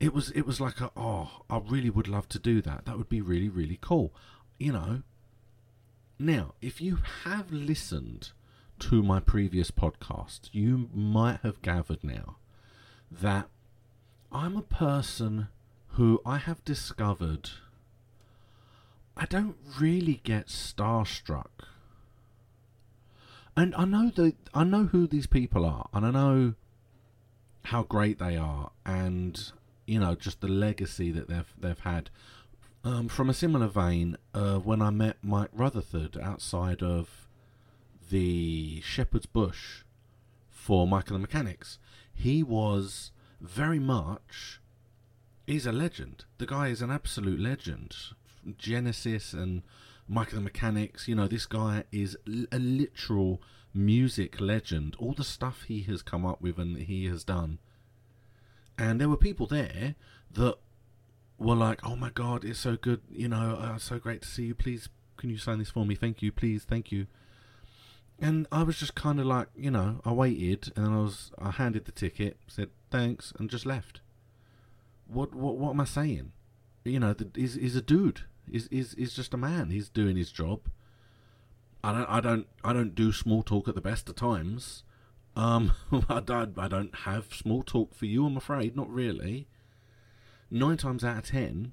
it 0.02 0.14
was 0.14 0.32
it 0.32 0.48
was 0.48 0.60
like 0.60 0.82
a 0.82 0.92
oh 0.98 1.44
I 1.50 1.60
really 1.60 1.92
would 1.92 2.08
love 2.08 2.28
to 2.30 2.40
do 2.40 2.62
that. 2.64 2.86
That 2.86 2.98
would 2.98 3.08
be 3.08 3.22
really 3.22 3.50
really 3.50 3.78
cool, 3.80 4.14
you 4.60 4.74
know. 4.74 5.04
Now, 6.18 6.56
if 6.62 6.82
you 6.82 7.00
have 7.24 7.52
listened 7.52 8.32
to 8.80 9.04
my 9.04 9.20
previous 9.20 9.72
podcast, 9.72 10.50
you 10.52 10.90
might 10.94 11.40
have 11.44 11.62
gathered 11.62 12.04
now 12.04 12.38
that 13.12 13.48
I'm 14.32 14.58
a 14.58 14.64
person 14.64 15.50
who 15.90 16.20
I 16.26 16.38
have 16.38 16.66
discovered 16.66 17.52
I 19.16 19.26
don't 19.26 19.58
really 19.80 20.22
get 20.24 20.48
starstruck. 20.48 21.66
And 23.56 23.76
I 23.76 23.86
know 23.86 24.10
that 24.16 24.36
I 24.54 24.64
know 24.64 24.86
who 24.86 25.06
these 25.06 25.28
people 25.28 25.66
are, 25.66 25.90
and 25.94 26.06
I 26.06 26.12
know 26.12 26.54
how 27.66 27.84
great 27.84 28.18
they 28.18 28.38
are, 28.38 28.72
and 28.84 29.52
you 29.92 30.00
know 30.00 30.16
just 30.16 30.40
the 30.40 30.48
legacy 30.48 31.12
that 31.12 31.28
they've 31.28 31.54
they've 31.60 31.80
had. 31.80 32.10
Um, 32.84 33.10
from 33.10 33.30
a 33.30 33.34
similar 33.34 33.68
vein, 33.68 34.18
uh, 34.34 34.58
when 34.58 34.82
I 34.82 34.90
met 34.90 35.18
Mike 35.22 35.52
Rutherford 35.54 36.18
outside 36.18 36.82
of 36.82 37.28
the 38.10 38.82
Shepherd's 38.82 39.26
Bush 39.28 39.84
for 40.50 40.88
Michael 40.88 41.16
and 41.16 41.24
Mechanics. 41.24 41.78
He 42.14 42.42
was 42.42 43.12
very 43.40 43.80
much. 43.80 44.60
He's 45.46 45.66
a 45.66 45.72
legend. 45.72 46.26
The 46.38 46.46
guy 46.46 46.70
is 46.70 46.82
an 46.82 46.92
absolute 46.92 47.40
legend. 47.40 47.96
Genesis 48.58 49.34
and 49.34 49.64
Michael 50.08 50.38
and 50.38 50.46
Mechanics. 50.46 51.08
You 51.08 51.16
know, 51.16 51.28
this 51.28 51.46
guy 51.46 51.84
is 51.92 52.18
a 52.28 52.60
literal 52.60 53.42
music 53.74 54.40
legend. 54.40 54.96
All 55.00 55.14
the 55.14 55.24
stuff 55.24 55.64
he 55.68 55.82
has 55.84 56.02
come 56.02 56.26
up 56.26 56.42
with 56.42 56.58
and 56.58 56.78
he 56.78 57.06
has 57.08 57.24
done. 57.24 57.60
And 58.78 59.00
there 59.00 59.10
were 59.10 59.18
people 59.18 59.48
there 59.48 59.96
that 60.32 60.56
were 61.38 61.56
like, 61.56 61.86
"Oh 61.86 61.96
my 61.96 62.10
god, 62.10 62.44
it's 62.46 62.60
so 62.60 62.78
good! 62.78 63.02
You 63.10 63.28
know, 63.28 63.58
uh, 63.60 63.78
so 63.78 64.00
great 64.00 64.22
to 64.24 64.28
see 64.28 64.46
you. 64.46 64.56
Please, 64.56 64.90
can 65.18 65.30
you 65.30 65.38
sign 65.38 65.60
this 65.60 65.70
for 65.70 65.86
me? 65.86 65.96
Thank 65.96 66.22
you, 66.22 66.32
please, 66.32 66.64
thank 66.64 66.92
you." 66.92 67.08
And 68.22 68.48
I 68.52 68.62
was 68.62 68.78
just 68.78 68.94
kind 68.94 69.20
of 69.20 69.26
like, 69.26 69.48
you 69.56 69.72
know, 69.72 70.00
I 70.06 70.12
waited 70.12 70.72
and 70.76 70.86
I 70.86 71.00
was, 71.00 71.32
I 71.40 71.50
handed 71.50 71.86
the 71.86 71.92
ticket, 71.92 72.38
said 72.48 72.70
thanks, 72.92 73.34
and 73.40 73.50
just 73.50 73.66
left. 73.66 74.02
What, 75.08 75.34
what, 75.34 75.58
what 75.58 75.72
am 75.72 75.82
I 75.82 75.86
saying? 75.86 76.32
You 76.86 77.00
know, 77.00 77.14
the, 77.14 77.32
he's, 77.34 77.56
he's 77.56 77.76
a 77.76 77.82
dude. 77.82 78.22
He's, 78.50 78.68
he's, 78.70 78.94
he's 78.94 79.14
just 79.16 79.34
a 79.34 79.38
man. 79.38 79.72
He's 79.72 79.90
doing 79.90 80.18
his 80.18 80.32
job. 80.32 80.70
I 81.84 81.94
don't, 81.94 82.10
I 82.10 82.22
don't, 82.22 82.48
I 82.64 82.74
don't 82.74 82.94
do 82.94 83.12
small 83.12 83.42
talk 83.42 83.68
at 83.68 83.74
the 83.74 83.82
best 83.82 84.08
of 84.08 84.16
times. 84.16 84.84
Um, 85.36 85.74
I 86.10 86.20
don't, 86.20 86.58
I 86.58 86.68
don't 86.68 86.96
have 86.96 87.34
small 87.34 87.64
talk 87.64 87.94
for 87.94 88.06
you. 88.06 88.26
I'm 88.26 88.38
afraid, 88.38 88.76
not 88.76 88.90
really. 88.90 89.48
Nine 90.50 90.78
times 90.78 91.04
out 91.04 91.20
of 91.20 91.26
ten, 91.28 91.72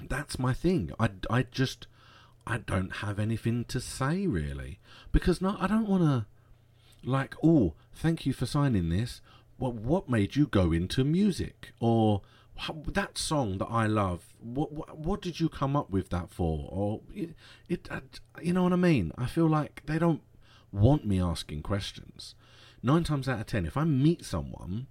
that's 0.00 0.38
my 0.38 0.52
thing. 0.52 0.90
I, 0.98 1.10
I 1.30 1.42
just 1.44 1.86
I 2.46 2.58
don't 2.58 2.96
have 2.96 3.18
anything 3.18 3.64
to 3.66 3.80
say 3.80 4.26
really 4.26 4.78
because 5.12 5.40
no, 5.40 5.56
I 5.58 5.66
don't 5.66 5.88
want 5.88 6.02
to 6.02 6.26
like. 7.08 7.34
Oh, 7.42 7.74
thank 7.92 8.26
you 8.26 8.32
for 8.32 8.46
signing 8.46 8.88
this. 8.88 9.20
Well, 9.58 9.72
what 9.72 10.08
made 10.08 10.36
you 10.36 10.46
go 10.46 10.72
into 10.72 11.04
music 11.04 11.72
or 11.80 12.22
that 12.88 13.16
song 13.16 13.58
that 13.58 13.66
I 13.66 13.86
love? 13.86 14.34
What, 14.40 14.72
what 14.72 14.98
what 14.98 15.22
did 15.22 15.40
you 15.40 15.48
come 15.48 15.76
up 15.76 15.90
with 15.90 16.10
that 16.10 16.30
for? 16.30 16.68
Or 16.70 17.00
it, 17.14 17.34
it 17.68 17.88
you 18.42 18.52
know 18.52 18.64
what 18.64 18.72
I 18.72 18.76
mean? 18.76 19.12
I 19.16 19.26
feel 19.26 19.48
like 19.48 19.82
they 19.86 19.98
don't 19.98 20.22
want 20.74 21.06
me 21.06 21.20
asking 21.20 21.62
questions. 21.62 22.34
Nine 22.82 23.04
times 23.04 23.28
out 23.28 23.40
of 23.40 23.46
ten, 23.46 23.64
if 23.64 23.76
I 23.76 23.84
meet 23.84 24.24
someone 24.24 24.88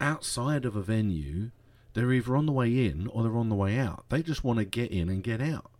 outside 0.00 0.64
of 0.64 0.76
a 0.76 0.82
venue, 0.82 1.50
they're 1.92 2.12
either 2.12 2.36
on 2.36 2.46
the 2.46 2.52
way 2.52 2.86
in 2.86 3.06
or 3.08 3.22
they're 3.22 3.36
on 3.36 3.48
the 3.48 3.54
way 3.54 3.78
out. 3.78 4.04
They 4.08 4.22
just 4.22 4.44
want 4.44 4.58
to 4.58 4.64
get 4.64 4.90
in 4.90 5.08
and 5.08 5.22
get 5.22 5.40
out. 5.40 5.70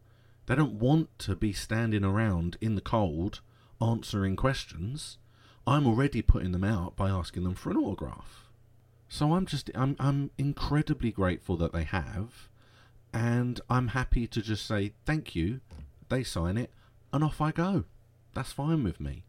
They 0.46 0.54
don't 0.54 0.74
want 0.74 1.18
to 1.20 1.36
be 1.36 1.52
standing 1.52 2.04
around 2.04 2.56
in 2.60 2.74
the 2.74 2.80
cold 2.80 3.40
answering 3.80 4.36
questions. 4.36 5.18
I'm 5.66 5.86
already 5.86 6.22
putting 6.22 6.52
them 6.52 6.64
out 6.64 6.96
by 6.96 7.10
asking 7.10 7.44
them 7.44 7.54
for 7.54 7.70
an 7.70 7.76
autograph. 7.76 8.48
So 9.08 9.34
I'm 9.34 9.46
just 9.46 9.70
I'm 9.74 9.96
I'm 9.98 10.30
incredibly 10.36 11.12
grateful 11.12 11.56
that 11.58 11.72
they 11.72 11.84
have 11.84 12.48
and 13.12 13.60
I'm 13.70 13.88
happy 13.88 14.26
to 14.26 14.42
just 14.42 14.66
say 14.66 14.92
thank 15.04 15.34
you. 15.34 15.60
They 16.08 16.22
sign 16.22 16.56
it 16.56 16.72
and 17.12 17.24
off 17.24 17.40
I 17.40 17.52
go. 17.52 17.84
That's 18.36 18.52
fine 18.52 18.84
with 18.84 19.00
me. 19.00 19.24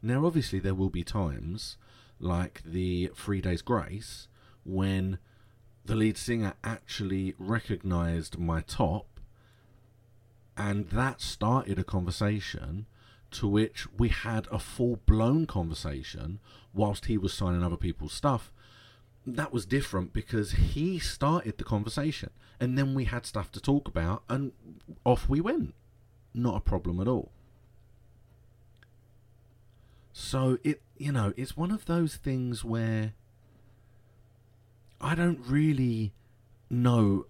Now 0.00 0.24
obviously 0.24 0.60
there 0.60 0.76
will 0.76 0.90
be 0.90 1.02
times 1.02 1.76
like 2.20 2.62
the 2.64 3.10
3 3.16 3.40
days 3.40 3.62
grace 3.62 4.28
when 4.64 5.18
the 5.84 5.96
lead 5.96 6.16
singer 6.16 6.54
actually 6.62 7.34
recognized 7.40 8.38
my 8.38 8.60
top 8.60 9.18
and 10.56 10.88
that 10.90 11.20
started 11.20 11.80
a 11.80 11.84
conversation 11.84 12.86
to 13.32 13.48
which 13.48 13.88
we 13.98 14.08
had 14.10 14.46
a 14.52 14.60
full 14.60 15.00
blown 15.04 15.44
conversation 15.44 16.38
whilst 16.72 17.06
he 17.06 17.18
was 17.18 17.34
signing 17.34 17.64
other 17.64 17.76
people's 17.76 18.12
stuff. 18.12 18.52
That 19.26 19.52
was 19.52 19.66
different 19.66 20.12
because 20.12 20.52
he 20.52 21.00
started 21.00 21.58
the 21.58 21.64
conversation 21.64 22.30
and 22.60 22.78
then 22.78 22.94
we 22.94 23.06
had 23.06 23.26
stuff 23.26 23.50
to 23.50 23.60
talk 23.60 23.88
about 23.88 24.22
and 24.28 24.52
off 25.04 25.28
we 25.28 25.40
went. 25.40 25.74
Not 26.34 26.56
a 26.56 26.60
problem 26.60 27.00
at 27.00 27.08
all. 27.08 27.30
So 30.12 30.58
it, 30.62 30.82
you 30.96 31.12
know, 31.12 31.32
it's 31.36 31.56
one 31.56 31.70
of 31.70 31.86
those 31.86 32.16
things 32.16 32.64
where 32.64 33.14
I 35.00 35.14
don't 35.14 35.40
really 35.46 36.12
know 36.70 37.26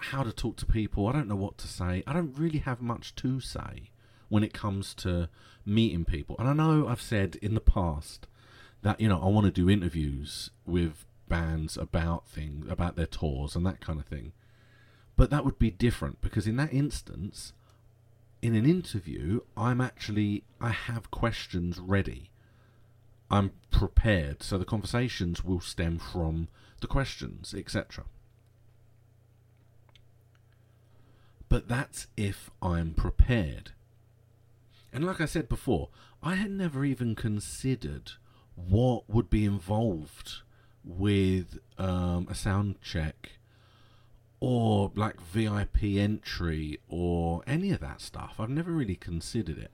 how 0.00 0.22
to 0.22 0.32
talk 0.32 0.56
to 0.56 0.66
people. 0.66 1.06
I 1.06 1.12
don't 1.12 1.28
know 1.28 1.36
what 1.36 1.58
to 1.58 1.68
say. 1.68 2.02
I 2.06 2.12
don't 2.12 2.36
really 2.36 2.60
have 2.60 2.80
much 2.80 3.14
to 3.16 3.40
say 3.40 3.90
when 4.28 4.42
it 4.42 4.52
comes 4.52 4.94
to 4.94 5.28
meeting 5.64 6.04
people. 6.04 6.36
And 6.38 6.48
I 6.48 6.52
know 6.52 6.88
I've 6.88 7.00
said 7.00 7.36
in 7.36 7.54
the 7.54 7.60
past 7.60 8.26
that 8.82 9.00
you 9.00 9.08
know 9.08 9.20
I 9.20 9.28
want 9.28 9.46
to 9.46 9.52
do 9.52 9.70
interviews 9.70 10.50
with 10.66 11.04
bands 11.28 11.76
about 11.76 12.28
things 12.28 12.70
about 12.70 12.96
their 12.96 13.06
tours 13.06 13.56
and 13.56 13.64
that 13.66 13.80
kind 13.80 13.98
of 13.98 14.06
thing. 14.06 14.32
But 15.16 15.30
that 15.30 15.44
would 15.44 15.58
be 15.58 15.70
different 15.70 16.20
because 16.20 16.46
in 16.46 16.56
that 16.56 16.72
instance, 16.72 17.52
in 18.44 18.54
an 18.54 18.66
interview, 18.66 19.40
I'm 19.56 19.80
actually 19.80 20.44
I 20.60 20.68
have 20.68 21.10
questions 21.10 21.78
ready. 21.78 22.28
I'm 23.30 23.52
prepared, 23.70 24.42
so 24.42 24.58
the 24.58 24.66
conversations 24.66 25.42
will 25.42 25.60
stem 25.60 25.98
from 25.98 26.48
the 26.82 26.86
questions, 26.86 27.54
etc. 27.56 28.04
But 31.48 31.68
that's 31.68 32.08
if 32.18 32.50
I'm 32.60 32.92
prepared. 32.92 33.70
And 34.92 35.06
like 35.06 35.22
I 35.22 35.26
said 35.26 35.48
before, 35.48 35.88
I 36.22 36.34
had 36.34 36.50
never 36.50 36.84
even 36.84 37.14
considered 37.14 38.12
what 38.56 39.08
would 39.08 39.30
be 39.30 39.46
involved 39.46 40.42
with 40.84 41.60
um, 41.78 42.26
a 42.28 42.34
sound 42.34 42.82
check 42.82 43.38
or 44.40 44.92
like 44.94 45.20
VIP 45.20 45.82
entry 45.82 46.78
or 46.88 47.42
any 47.46 47.70
of 47.70 47.80
that 47.80 48.00
stuff. 48.00 48.34
I've 48.38 48.50
never 48.50 48.70
really 48.70 48.96
considered 48.96 49.58
it. 49.58 49.70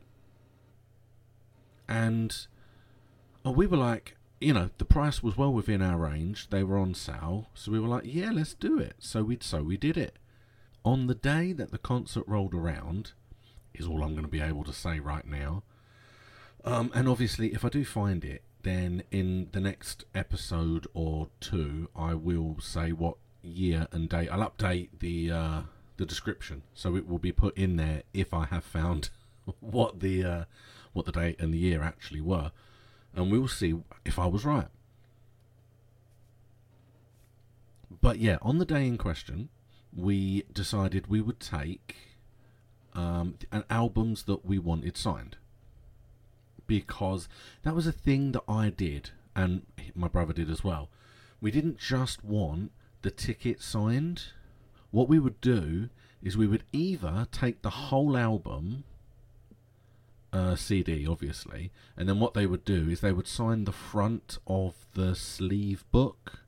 And 1.88 2.46
oh, 3.44 3.50
we 3.50 3.66
were 3.66 3.76
like, 3.76 4.16
you 4.40 4.54
know, 4.54 4.70
the 4.78 4.84
price 4.84 5.22
was 5.22 5.36
well 5.36 5.52
within 5.52 5.82
our 5.82 5.98
range. 5.98 6.48
They 6.50 6.62
were 6.62 6.78
on 6.78 6.94
sale, 6.94 7.50
so 7.54 7.72
we 7.72 7.80
were 7.80 7.88
like, 7.88 8.04
yeah, 8.06 8.30
let's 8.32 8.54
do 8.54 8.78
it. 8.78 8.94
So 8.98 9.24
we 9.24 9.38
so 9.40 9.62
we 9.62 9.76
did 9.76 9.96
it. 9.96 10.16
On 10.84 11.08
the 11.08 11.14
day 11.14 11.52
that 11.52 11.72
the 11.72 11.78
concert 11.78 12.24
rolled 12.26 12.54
around, 12.54 13.12
is 13.74 13.86
all 13.86 14.02
I'm 14.02 14.12
going 14.12 14.22
to 14.24 14.28
be 14.28 14.40
able 14.40 14.64
to 14.64 14.72
say 14.72 14.98
right 14.98 15.26
now. 15.26 15.62
Um, 16.64 16.90
and 16.94 17.08
obviously, 17.08 17.52
if 17.52 17.64
I 17.64 17.68
do 17.68 17.84
find 17.84 18.24
it, 18.24 18.42
then 18.62 19.02
in 19.10 19.48
the 19.52 19.60
next 19.60 20.04
episode 20.14 20.86
or 20.92 21.28
two, 21.40 21.88
I 21.96 22.14
will 22.14 22.56
say 22.60 22.92
what 22.92 23.16
year 23.42 23.86
and 23.92 24.08
date. 24.08 24.28
I'll 24.28 24.48
update 24.48 24.88
the 24.98 25.30
uh, 25.30 25.60
the 25.96 26.06
description, 26.06 26.62
so 26.74 26.96
it 26.96 27.08
will 27.08 27.18
be 27.18 27.32
put 27.32 27.56
in 27.56 27.76
there 27.76 28.02
if 28.12 28.32
I 28.32 28.46
have 28.46 28.64
found 28.64 29.10
what 29.60 30.00
the 30.00 30.24
uh, 30.24 30.44
what 30.92 31.06
the 31.06 31.12
date 31.12 31.40
and 31.40 31.52
the 31.52 31.58
year 31.58 31.82
actually 31.82 32.20
were, 32.20 32.52
and 33.14 33.30
we'll 33.30 33.48
see 33.48 33.74
if 34.04 34.18
I 34.18 34.26
was 34.26 34.44
right. 34.44 34.68
But 38.00 38.18
yeah, 38.18 38.38
on 38.40 38.58
the 38.58 38.64
day 38.64 38.86
in 38.86 38.96
question, 38.96 39.50
we 39.94 40.44
decided 40.52 41.06
we 41.06 41.20
would 41.20 41.40
take 41.40 41.96
um, 42.94 43.36
albums 43.68 44.24
that 44.24 44.44
we 44.44 44.58
wanted 44.58 44.96
signed 44.96 45.36
because 46.66 47.28
that 47.62 47.74
was 47.74 47.86
a 47.86 47.92
thing 47.92 48.32
that 48.32 48.44
I 48.48 48.70
did 48.70 49.10
and 49.34 49.66
my 49.94 50.08
brother 50.08 50.32
did 50.32 50.50
as 50.50 50.62
well. 50.62 50.88
We 51.40 51.50
didn't 51.50 51.78
just 51.78 52.24
want 52.24 52.72
the 53.02 53.10
ticket 53.10 53.62
signed. 53.62 54.24
What 54.90 55.08
we 55.08 55.18
would 55.18 55.40
do 55.40 55.88
is 56.22 56.36
we 56.36 56.46
would 56.46 56.64
either 56.72 57.26
take 57.32 57.62
the 57.62 57.70
whole 57.70 58.16
album, 58.16 58.84
uh, 60.32 60.54
CD 60.56 61.06
obviously, 61.06 61.70
and 61.96 62.08
then 62.08 62.20
what 62.20 62.34
they 62.34 62.46
would 62.46 62.64
do 62.64 62.88
is 62.88 63.00
they 63.00 63.12
would 63.12 63.28
sign 63.28 63.64
the 63.64 63.72
front 63.72 64.38
of 64.46 64.74
the 64.94 65.14
sleeve 65.14 65.84
book 65.90 66.40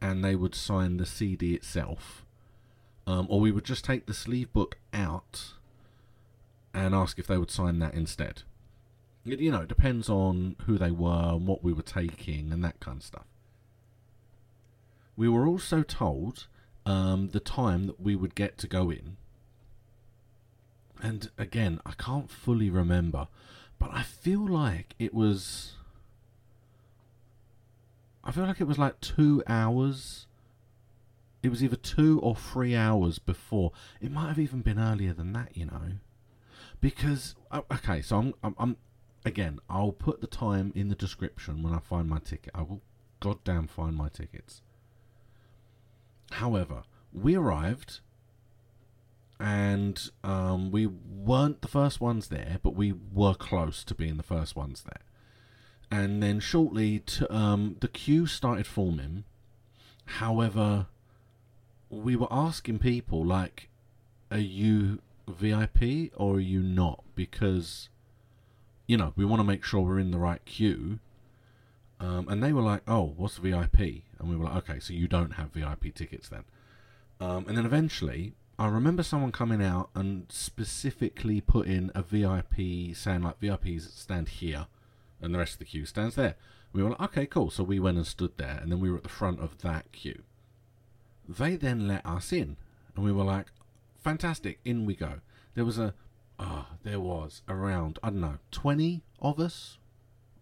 and 0.00 0.24
they 0.24 0.34
would 0.36 0.54
sign 0.54 0.96
the 0.96 1.06
CD 1.06 1.54
itself. 1.54 2.24
Um, 3.06 3.26
or 3.30 3.40
we 3.40 3.50
would 3.50 3.64
just 3.64 3.84
take 3.84 4.06
the 4.06 4.14
sleeve 4.14 4.52
book 4.52 4.76
out 4.92 5.54
and 6.74 6.94
ask 6.94 7.18
if 7.18 7.26
they 7.26 7.38
would 7.38 7.50
sign 7.50 7.78
that 7.78 7.94
instead. 7.94 8.42
You 9.24 9.50
know, 9.50 9.62
it 9.62 9.68
depends 9.68 10.08
on 10.08 10.56
who 10.66 10.78
they 10.78 10.90
were 10.90 11.32
and 11.32 11.46
what 11.46 11.64
we 11.64 11.72
were 11.72 11.82
taking 11.82 12.52
and 12.52 12.62
that 12.64 12.80
kind 12.80 12.98
of 12.98 13.02
stuff. 13.02 13.26
We 15.18 15.28
were 15.28 15.48
also 15.48 15.82
told 15.82 16.46
um, 16.86 17.30
the 17.30 17.40
time 17.40 17.88
that 17.88 18.00
we 18.00 18.14
would 18.14 18.36
get 18.36 18.56
to 18.58 18.68
go 18.68 18.88
in. 18.88 19.16
And 21.02 21.28
again, 21.36 21.80
I 21.84 21.94
can't 21.98 22.30
fully 22.30 22.70
remember, 22.70 23.26
but 23.80 23.90
I 23.92 24.04
feel 24.04 24.46
like 24.46 24.94
it 24.96 25.12
was. 25.12 25.74
I 28.22 28.30
feel 28.30 28.44
like 28.44 28.60
it 28.60 28.68
was 28.68 28.78
like 28.78 29.00
two 29.00 29.42
hours. 29.48 30.28
It 31.42 31.48
was 31.48 31.64
either 31.64 31.74
two 31.74 32.20
or 32.20 32.36
three 32.36 32.76
hours 32.76 33.18
before. 33.18 33.72
It 34.00 34.12
might 34.12 34.28
have 34.28 34.38
even 34.38 34.60
been 34.60 34.78
earlier 34.78 35.14
than 35.14 35.32
that, 35.32 35.56
you 35.56 35.66
know. 35.66 35.98
Because 36.80 37.34
okay, 37.52 38.02
so 38.02 38.18
I'm, 38.18 38.34
I'm, 38.44 38.54
I'm 38.56 38.76
again, 39.24 39.58
I'll 39.68 39.90
put 39.90 40.20
the 40.20 40.28
time 40.28 40.72
in 40.76 40.90
the 40.90 40.94
description 40.94 41.64
when 41.64 41.74
I 41.74 41.80
find 41.80 42.08
my 42.08 42.20
ticket. 42.20 42.52
I 42.54 42.62
will 42.62 42.82
goddamn 43.18 43.66
find 43.66 43.96
my 43.96 44.10
tickets. 44.10 44.62
However, 46.32 46.82
we 47.12 47.34
arrived 47.36 48.00
and 49.40 50.10
um, 50.24 50.70
we 50.70 50.86
weren't 50.86 51.62
the 51.62 51.68
first 51.68 52.00
ones 52.00 52.28
there, 52.28 52.58
but 52.62 52.74
we 52.74 52.92
were 52.92 53.34
close 53.34 53.84
to 53.84 53.94
being 53.94 54.16
the 54.16 54.22
first 54.22 54.56
ones 54.56 54.82
there. 54.82 55.02
And 55.90 56.22
then 56.22 56.40
shortly, 56.40 56.98
to, 57.00 57.34
um, 57.34 57.76
the 57.80 57.88
queue 57.88 58.26
started 58.26 58.66
forming. 58.66 59.24
However, 60.04 60.86
we 61.88 62.14
were 62.16 62.28
asking 62.30 62.80
people 62.80 63.24
like, 63.24 63.70
"Are 64.30 64.38
you 64.38 65.00
VIP 65.26 66.12
or 66.14 66.36
are 66.36 66.40
you 66.40 66.60
not?" 66.60 67.04
Because 67.14 67.88
you 68.88 68.96
know, 68.96 69.12
we 69.14 69.24
want 69.24 69.38
to 69.38 69.44
make 69.44 69.62
sure 69.62 69.82
we're 69.82 70.00
in 70.00 70.10
the 70.10 70.18
right 70.18 70.44
queue. 70.44 70.98
Um, 72.00 72.26
and 72.28 72.42
they 72.42 72.52
were 72.52 72.62
like, 72.62 72.82
oh, 72.88 73.12
what's 73.16 73.36
VIP? 73.36 74.02
And 74.18 74.28
we 74.28 74.36
were 74.36 74.44
like, 74.44 74.56
okay, 74.56 74.80
so 74.80 74.92
you 74.92 75.08
don't 75.08 75.32
have 75.32 75.50
VIP 75.50 75.94
tickets 75.94 76.28
then. 76.28 76.44
Um, 77.20 77.46
and 77.48 77.56
then 77.56 77.66
eventually, 77.66 78.34
I 78.58 78.66
remember 78.68 79.02
someone 79.02 79.32
coming 79.32 79.62
out 79.62 79.90
and 79.94 80.26
specifically 80.30 81.40
put 81.40 81.66
in 81.66 81.90
a 81.94 82.02
VIP, 82.02 82.94
saying 82.96 83.22
like, 83.22 83.40
VIPs 83.40 83.96
stand 83.96 84.28
here, 84.28 84.66
and 85.20 85.34
the 85.34 85.38
rest 85.38 85.54
of 85.54 85.58
the 85.60 85.64
queue 85.64 85.86
stands 85.86 86.16
there. 86.16 86.36
We 86.72 86.82
were 86.82 86.90
like, 86.90 87.00
okay, 87.00 87.26
cool. 87.26 87.50
So 87.50 87.62
we 87.62 87.78
went 87.78 87.96
and 87.96 88.06
stood 88.06 88.36
there, 88.36 88.58
and 88.60 88.70
then 88.70 88.80
we 88.80 88.90
were 88.90 88.98
at 88.98 89.02
the 89.04 89.08
front 89.08 89.40
of 89.40 89.58
that 89.62 89.90
queue. 89.92 90.22
They 91.28 91.56
then 91.56 91.86
let 91.86 92.04
us 92.04 92.32
in, 92.32 92.56
and 92.96 93.04
we 93.04 93.12
were 93.12 93.24
like, 93.24 93.46
fantastic, 94.02 94.58
in 94.64 94.84
we 94.86 94.94
go. 94.94 95.20
There 95.54 95.64
was 95.64 95.78
a 95.78 95.94
ah, 96.38 96.68
oh, 96.70 96.76
there 96.82 97.00
was 97.00 97.42
around, 97.48 97.98
I 98.02 98.10
don't 98.10 98.20
know, 98.20 98.38
20 98.50 99.02
of 99.20 99.40
us, 99.40 99.78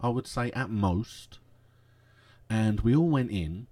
I 0.01 0.09
would 0.09 0.27
say 0.27 0.51
at 0.53 0.71
most. 0.71 1.39
And 2.49 2.81
we 2.81 2.95
all 2.95 3.09
went 3.09 3.31
in 3.31 3.67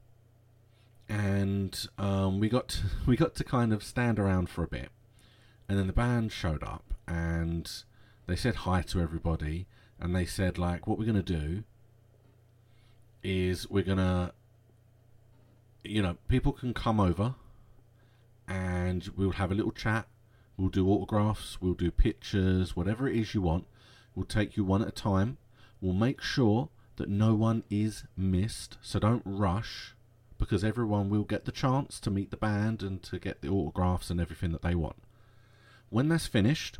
and 1.08 1.87
um, 1.98 2.40
we 2.40 2.48
got 2.48 2.68
to, 2.68 2.82
we 3.06 3.16
got 3.16 3.34
to 3.37 3.44
kind 3.44 3.72
of 3.72 3.82
stand 3.82 4.18
around 4.18 4.48
for 4.48 4.64
a 4.64 4.68
bit. 4.68 4.90
And 5.68 5.78
then 5.78 5.87
the 5.87 5.92
band 5.92 6.32
showed 6.32 6.62
up 6.62 6.94
and 7.06 7.70
they 8.26 8.37
said 8.37 8.56
hi 8.56 8.82
to 8.82 9.00
everybody 9.00 9.66
and 10.00 10.14
they 10.14 10.24
said 10.24 10.58
like 10.58 10.87
what 10.87 10.98
we're 10.98 11.04
to 11.22 11.22
do 11.22 11.64
is 13.22 13.68
we're 13.70 13.84
to 13.98 14.32
you 15.82 16.02
know, 16.02 16.16
people 16.28 16.52
can 16.52 16.72
come 16.72 16.98
over 16.98 17.34
and 18.48 19.10
we'll 19.16 19.32
have 19.32 19.50
a 19.50 19.54
little 19.54 19.72
chat 19.72 20.06
We'll 20.56 20.68
do 20.68 20.88
autographs, 20.88 21.60
we'll 21.60 21.74
do 21.74 21.90
pictures, 21.90 22.76
whatever 22.76 23.08
it 23.08 23.16
is 23.16 23.34
you 23.34 23.42
want. 23.42 23.66
We'll 24.14 24.26
take 24.26 24.56
you 24.56 24.64
one 24.64 24.82
at 24.82 24.88
a 24.88 24.92
time. 24.92 25.38
We'll 25.80 25.94
make 25.94 26.20
sure 26.22 26.68
that 26.96 27.09
no 27.09 27.35
one 27.35 27.64
is 27.70 28.04
missed, 28.16 28.78
so 28.80 28.98
don't 28.98 29.22
rush 29.24 29.94
because 30.38 30.64
everyone 30.64 31.11
will 31.11 31.24
get 31.24 31.44
the 31.44 31.52
chance 31.52 32.00
to 32.00 32.11
meet 32.11 32.30
the 32.30 32.37
band 32.37 32.83
and 32.83 33.02
to 33.02 33.18
get 33.18 33.40
the 33.40 33.48
autographs 33.48 34.11
and 34.11 34.20
everything 34.20 34.52
that 34.52 34.62
they 34.62 34.74
want. 34.74 34.96
When 35.90 36.09
that's 36.09 36.26
finished, 36.26 36.78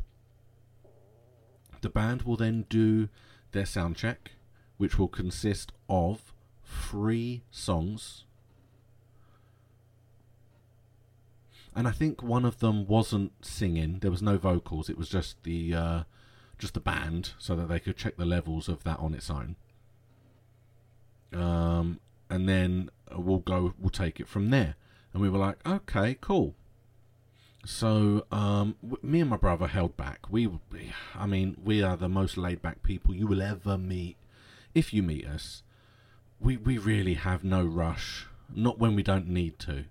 the 1.81 1.89
band 1.89 2.23
will 2.23 2.37
then 2.37 2.65
do 2.69 3.09
their 3.51 3.65
sound 3.65 3.95
check, 3.95 4.31
which 4.77 4.99
will 4.99 5.07
consist 5.07 5.71
of 5.89 6.33
three 6.63 7.43
songs 7.51 8.25
and 11.75 11.87
I 11.87 11.91
think 11.91 12.23
one 12.23 12.45
of 12.45 12.59
them 12.59 12.87
wasn't 12.87 13.33
singing. 13.45 13.99
There 13.99 14.09
was 14.11 14.21
no 14.21 14.37
vocals. 14.37 14.89
It 14.89 14.97
was 14.97 15.09
just 15.09 15.43
the 15.43 15.75
uh, 15.75 16.03
just 16.57 16.73
the 16.73 16.79
band, 16.79 17.33
so 17.37 17.55
that 17.57 17.67
they 17.67 17.79
could 17.81 17.97
check 17.97 18.15
the 18.15 18.25
levels 18.25 18.69
of 18.69 18.83
that 18.85 18.99
on 18.99 19.13
its 19.13 19.29
own. 19.29 19.57
Um, 21.33 21.99
and 22.29 22.47
then 22.47 22.89
we'll 23.11 23.39
go. 23.39 23.73
We'll 23.79 23.89
take 23.89 24.19
it 24.19 24.27
from 24.27 24.49
there. 24.49 24.75
And 25.13 25.21
we 25.21 25.29
were 25.29 25.39
like, 25.39 25.65
okay, 25.67 26.17
cool. 26.19 26.55
So 27.65 28.25
um, 28.31 28.75
me 29.01 29.21
and 29.21 29.29
my 29.29 29.37
brother 29.37 29.67
held 29.67 29.97
back. 29.97 30.29
We, 30.29 30.49
I 31.15 31.25
mean, 31.25 31.57
we 31.63 31.81
are 31.81 31.97
the 31.97 32.09
most 32.09 32.37
laid 32.37 32.61
back 32.61 32.83
people 32.83 33.15
you 33.15 33.27
will 33.27 33.41
ever 33.41 33.77
meet. 33.77 34.17
If 34.73 34.93
you 34.93 35.01
meet 35.01 35.25
us, 35.25 35.63
we 36.39 36.57
we 36.57 36.77
really 36.77 37.13
have 37.15 37.43
no 37.43 37.63
rush. 37.63 38.27
Not 38.53 38.77
when 38.77 38.95
we 38.95 39.03
don't 39.03 39.27
need 39.27 39.57
to 39.59 39.85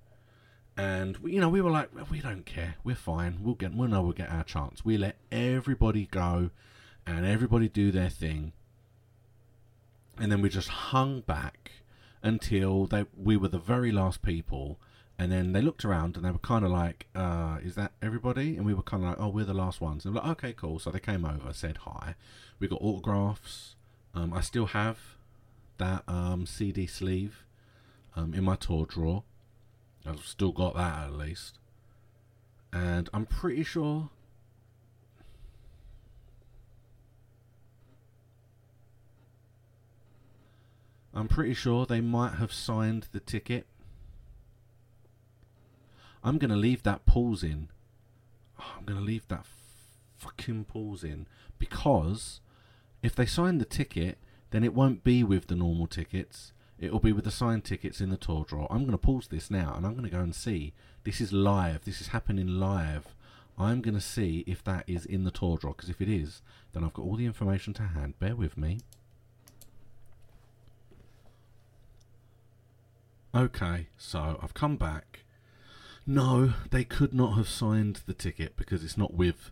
and 0.77 1.19
you 1.25 1.41
know 1.41 1.49
we 1.49 1.61
were 1.61 1.71
like 1.71 1.89
we 2.11 2.21
don't 2.21 2.45
care 2.45 2.75
we're 2.83 2.97
fine 2.97 3.39
we'll 3.43 3.55
get 3.55 3.73
we'll 3.75 3.89
know 3.89 4.03
we'll 4.03 4.13
get 4.13 4.31
our 4.31 4.43
chance 4.43 4.85
we 4.85 4.97
let 4.97 5.17
everybody 5.31 6.07
go 6.07 6.51
and 7.07 7.25
everybody 7.25 7.69
do 7.69 7.93
their 7.93 8.09
thing 8.09 8.53
and 10.19 10.31
then 10.31 10.43
we 10.43 10.49
just 10.49 10.69
hung 10.69 11.21
back 11.21 11.73
until 12.23 12.87
they 12.87 13.05
we 13.17 13.37
were 13.37 13.49
the 13.49 13.59
very 13.59 13.93
last 13.93 14.23
people. 14.23 14.79
And 15.17 15.31
then 15.31 15.53
they 15.53 15.61
looked 15.63 15.85
around 15.85 16.17
and 16.17 16.25
they 16.25 16.31
were 16.33 16.39
kind 16.39 16.65
of 16.65 16.73
like 16.73 17.07
uh, 17.15 17.59
is 17.63 17.75
that 17.77 17.93
everybody? 18.03 18.57
And 18.57 18.67
we 18.67 18.75
were 18.75 18.83
kind 18.83 19.05
of 19.05 19.11
like 19.11 19.21
oh 19.21 19.29
we're 19.29 19.45
the 19.45 19.55
last 19.55 19.81
ones. 19.81 20.05
And 20.05 20.15
we're 20.15 20.21
like 20.21 20.31
okay 20.31 20.53
cool. 20.53 20.79
So 20.79 20.91
they 20.91 21.01
came 21.01 21.25
over 21.25 21.53
said 21.53 21.79
hi. 21.79 22.15
We 22.59 22.69
got 22.69 22.81
autographs. 22.81 23.77
Um, 24.17 24.33
i 24.33 24.41
still 24.41 24.67
have 24.67 24.99
that 25.79 26.05
um, 26.07 26.47
cd 26.47 26.87
sleeve 26.87 27.45
um, 28.15 28.33
in 28.33 28.45
my 28.45 28.57
tour 28.57 28.87
drawer. 28.87 29.25
I've 30.07 30.25
still 30.25 30.53
got 30.53 30.75
that 30.75 31.07
at 31.07 31.13
least. 31.13 31.59
And 32.73 33.09
i'm 33.13 33.27
pretty 33.27 33.65
sure 33.65 34.11
I'm 41.15 41.29
pretty 41.29 41.55
sure 41.55 41.87
they 41.87 42.01
might 42.01 42.35
have 42.35 42.53
signed 42.53 43.07
the 43.13 43.21
ticket. 43.21 43.67
I'm 46.25 46.39
going 46.39 46.51
to 46.51 46.57
leave 46.57 46.83
that 46.83 47.07
pause 47.07 47.45
in. 47.45 47.69
Oh, 48.59 48.75
I'm 48.79 48.85
going 48.85 48.99
to 48.99 49.05
leave 49.05 49.29
that 49.29 49.47
fucking 50.19 50.65
pause 50.65 51.05
in 51.05 51.27
because 51.59 52.41
if 53.03 53.15
they 53.15 53.27
sign 53.27 53.59
the 53.59 53.65
ticket, 53.65 54.19
then 54.51 54.65
it 54.65 54.75
won't 54.75 55.05
be 55.05 55.23
with 55.23 55.47
the 55.47 55.55
normal 55.55 55.87
tickets. 55.87 56.53
It'll 56.79 56.99
be 56.99 57.13
with 57.13 57.25
the 57.25 57.31
signed 57.31 57.65
tickets 57.65 58.01
in 58.01 58.11
the 58.11 58.17
tour 58.17 58.45
draw. 58.49 58.67
I'm 58.69 58.81
going 58.81 58.93
to 58.93 58.99
pause 58.99 59.29
this 59.29 59.51
now 59.51 59.75
and 59.77 59.87
I'm 59.87 59.93
going 59.93 60.05
to 60.05 60.11
go 60.11 60.21
and 60.21 60.35
see. 60.35 60.73
This 61.05 61.21
is 61.21 61.33
live. 61.33 61.85
This 61.85 62.01
is 62.01 62.09
happening 62.09 62.49
live. 62.49 63.15
I'm 63.57 63.83
going 63.83 63.95
to 63.95 64.01
see 64.01 64.43
if 64.49 64.65
that 64.65 64.85
is 64.89 65.07
in 65.07 65.23
the 65.23 65.31
tour 65.31 65.59
draw 65.59 65.73
because 65.73 65.91
if 65.91 66.01
it 66.01 66.09
is, 66.09 66.43
then 66.73 66.83
I've 66.83 66.95
got 66.95 67.03
all 67.03 67.17
the 67.17 67.27
information 67.27 67.73
to 67.75 67.83
hand. 67.83 68.19
Bear 68.19 68.35
with 68.35 68.57
me. 68.59 68.81
Okay, 73.35 73.89
so 73.99 74.39
I've 74.41 74.55
come 74.55 74.77
back. 74.77 75.25
No, 76.07 76.53
they 76.71 76.85
could 76.85 77.13
not 77.13 77.35
have 77.35 77.49
signed 77.49 78.03
the 78.07 78.15
ticket 78.15 78.57
because 78.57 78.85
it's 78.85 78.97
not 78.97 79.15
with 79.15 79.51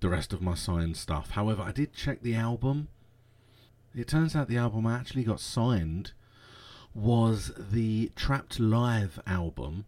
the 0.00 0.10
rest 0.10 0.34
of 0.34 0.42
my 0.42 0.54
signed 0.54 0.98
stuff. 0.98 1.30
However, 1.30 1.62
I 1.62 1.72
did 1.72 1.94
check 1.94 2.20
the 2.20 2.34
album. 2.34 2.88
It 3.94 4.06
turns 4.06 4.36
out 4.36 4.48
the 4.48 4.58
album 4.58 4.86
I 4.86 4.96
actually 4.96 5.24
got 5.24 5.40
signed 5.40 6.12
was 6.94 7.52
the 7.56 8.12
Trapt 8.16 8.60
Live 8.60 9.18
album, 9.26 9.86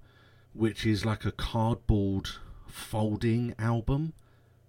which 0.55 0.87
is 0.87 1.05
like 1.05 1.27
a 1.27 1.33
cardboard 1.33 2.31
folding 2.67 3.55
album. 3.59 4.15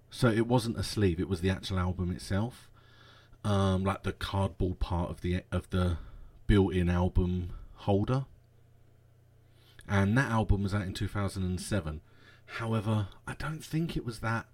So 0.10 0.28
it 0.28 0.48
wasn't 0.48 0.78
a 0.78 0.84
sleeve; 0.84 1.22
it 1.22 1.30
was 1.30 1.40
the 1.40 1.50
actual 1.50 1.80
album 1.80 2.12
itself, 2.12 2.70
um, 3.46 3.86
like 3.86 4.04
the 4.04 4.12
cardboard 4.12 4.80
part 4.82 5.12
of 5.12 5.22
the 5.22 5.44
of 5.50 5.70
the 5.70 5.98
built-in 6.46 6.90
album 6.90 7.52
holder 7.76 8.26
and 9.88 10.18
that 10.18 10.32
album 10.32 10.64
was 10.64 10.74
out 10.74 10.84
in 10.84 10.94
2007. 10.94 12.02
However, 12.46 13.08
I 13.28 13.34
don't 13.34 13.64
think 13.64 13.96
it 13.96 14.06
was 14.06 14.20
that 14.20 14.48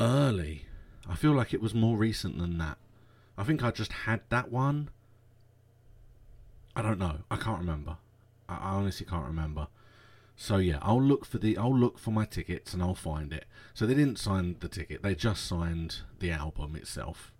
early. 0.00 0.66
I 1.08 1.14
feel 1.14 1.32
like 1.32 1.52
it 1.52 1.60
was 1.60 1.74
more 1.74 1.96
recent 1.96 2.38
than 2.38 2.58
that. 2.58 2.78
I 3.36 3.44
think 3.44 3.62
I 3.62 3.70
just 3.70 3.92
had 3.92 4.20
that 4.28 4.50
one. 4.50 4.90
I 6.76 6.82
don't 6.82 6.98
know. 6.98 7.18
I 7.30 7.36
can't 7.36 7.58
remember. 7.58 7.96
I, 8.48 8.56
honestly 8.76 9.06
can't 9.06 9.26
remember. 9.26 9.68
So 10.36 10.56
yeah, 10.56 10.78
I'll 10.82 11.02
look 11.02 11.24
for 11.24 11.38
the 11.38 11.56
I'll 11.56 11.76
look 11.76 11.98
for 11.98 12.10
my 12.10 12.24
tickets 12.24 12.72
and 12.72 12.82
I'll 12.82 12.94
find 12.94 13.32
it. 13.32 13.44
So 13.74 13.86
they 13.86 13.94
didn't 13.94 14.18
sign 14.18 14.56
the 14.60 14.68
ticket; 14.68 15.02
they 15.02 15.14
just 15.14 15.46
signed 15.46 15.98
the 16.18 16.30
album 16.30 16.74
itself. 16.76 17.32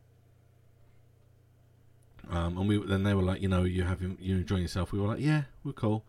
Um, 2.28 2.58
and 2.58 2.68
we 2.68 2.78
then 2.78 3.02
they 3.02 3.14
were 3.14 3.22
like, 3.22 3.40
you 3.40 3.48
know, 3.48 3.64
you 3.64 3.84
having 3.84 4.18
you 4.20 4.36
enjoying 4.36 4.62
yourself. 4.62 4.92
We 4.92 5.00
were 5.00 5.08
like, 5.08 5.20
yeah, 5.20 5.44
we're 5.64 5.72
cool. 5.72 6.04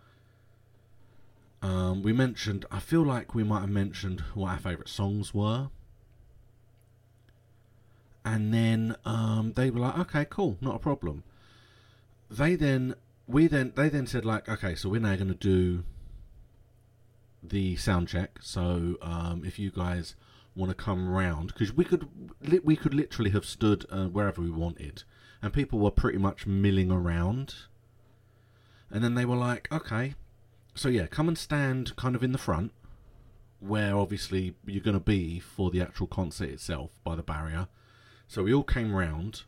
Um, 1.62 2.02
we 2.02 2.12
mentioned, 2.12 2.66
I 2.72 2.80
feel 2.80 3.04
like 3.04 3.36
we 3.36 3.44
might 3.44 3.62
have 3.62 3.70
mentioned 3.70 4.22
what 4.34 4.50
our 4.50 4.60
favourite 4.60 4.90
songs 4.90 5.34
were. 5.34 5.70
And 8.26 8.54
then 8.54 8.96
um, 9.06 9.54
they 9.56 9.70
were 9.70 9.80
like, 9.80 9.98
okay, 10.00 10.26
cool, 10.30 10.58
not 10.62 10.76
a 10.76 10.80
problem. 10.80 11.24
They 12.30 12.56
then, 12.56 12.96
we 13.28 13.48
then, 13.48 13.74
they 13.76 13.90
then 13.90 14.08
said 14.08 14.26
like, 14.26 14.48
okay, 14.50 14.76
so 14.76 14.90
we're 14.90 15.02
now 15.02 15.16
going 15.16 15.28
to 15.28 15.34
do 15.34 15.84
the 17.44 17.76
sound 17.76 18.08
check. 18.08 18.40
So 18.42 18.98
um, 19.02 19.44
if 19.46 19.60
you 19.60 19.72
guys 19.72 20.16
want 20.56 20.70
to 20.70 20.76
come 20.76 21.10
round, 21.10 21.48
because 21.48 21.74
we 21.74 21.86
could, 21.86 22.08
we 22.64 22.76
could 22.76 22.94
literally 22.94 23.32
have 23.32 23.46
stood 23.46 23.86
uh, 23.90 24.06
wherever 24.06 24.42
we 24.42 24.52
wanted, 24.52 25.04
and 25.42 25.54
people 25.54 25.80
were 25.80 25.92
pretty 25.92 26.18
much 26.18 26.46
milling 26.46 26.92
around. 26.92 27.56
And 28.90 29.04
then 29.04 29.16
they 29.16 29.26
were 29.26 29.38
like, 29.38 29.72
okay, 29.72 30.16
so 30.82 30.90
yeah, 30.90 31.06
come 31.06 31.28
and 31.28 31.38
stand 31.38 31.96
kind 31.96 32.16
of 32.16 32.24
in 32.24 32.32
the 32.32 32.40
front, 32.40 32.72
where 33.60 33.96
obviously 33.96 34.56
you're 34.66 34.82
going 34.84 34.96
to 34.98 35.00
be 35.00 35.40
for 35.40 35.70
the 35.70 35.80
actual 35.80 36.08
concert 36.08 36.50
itself 36.50 36.90
by 37.04 37.16
the 37.16 37.22
barrier. 37.22 37.68
So 38.28 38.42
we 38.42 38.52
all 38.52 38.64
came 38.64 38.92
round, 38.92 39.44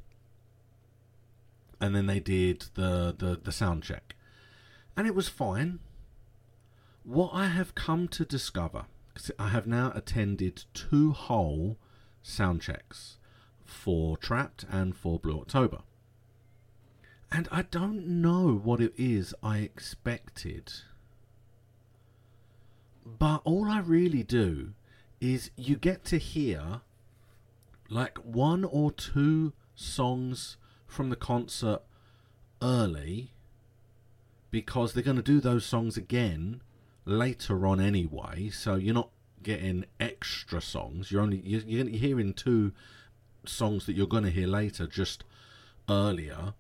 and 1.82 1.96
then 1.96 2.06
they 2.06 2.20
did 2.20 2.66
the 2.76 3.16
the, 3.18 3.40
the 3.44 3.52
sound 3.52 3.82
check, 3.82 4.16
and 4.96 5.08
it 5.08 5.16
was 5.16 5.28
fine. 5.28 5.80
What 7.04 7.32
I 7.34 7.48
have 7.48 7.74
come 7.74 8.08
to 8.10 8.26
discover, 8.26 8.86
because 9.12 9.32
I 9.40 9.48
have 9.48 9.66
now 9.66 9.92
attended 9.96 10.66
two 10.76 11.14
whole 11.14 11.78
sound 12.22 12.62
checks 12.62 13.18
for 13.66 14.18
Trapt 14.18 14.66
and 14.70 14.96
for 14.96 15.18
Blue 15.18 15.40
October. 15.40 15.80
And 17.32 17.48
I 17.52 17.64
don't 17.64 18.06
know 18.22 18.62
what 18.64 18.80
it 18.80 18.94
is 18.96 19.34
I 19.42 19.58
expected 19.58 20.72
but 23.06 23.42
all 23.44 23.70
I 23.70 23.80
really 23.80 24.24
do 24.24 24.74
is 25.20 25.52
you 25.56 25.76
get 25.76 26.04
to 26.06 26.18
hear 26.18 26.82
like 27.90 28.18
one 28.20 28.64
or 28.64 28.92
two 28.92 29.54
songs 29.76 30.58
from 30.88 31.10
the 31.10 31.16
concert 31.16 31.82
early 32.62 33.32
because 34.52 34.94
they're 34.94 35.04
going 35.04 35.18
to 35.18 35.24
do 35.24 35.40
those 35.40 35.66
songs 35.66 35.98
again 35.98 36.62
later 37.06 37.66
on 37.66 37.80
anyway. 37.80 38.50
So 38.50 38.76
you're 38.76 38.94
not 38.94 39.10
getting 39.42 39.86
extra 40.00 40.62
songs. 40.62 41.12
You're 41.12 41.22
only 41.22 41.38
you're, 41.38 41.62
you're 41.62 41.88
hearing 41.88 42.34
two 42.34 42.72
songs 43.46 43.86
that 43.86 43.96
you're 43.96 44.08
going 44.08 44.24
to 44.24 44.32
hear 44.32 44.48
later 44.48 44.88
just 44.88 45.24
earlier. 45.90 46.54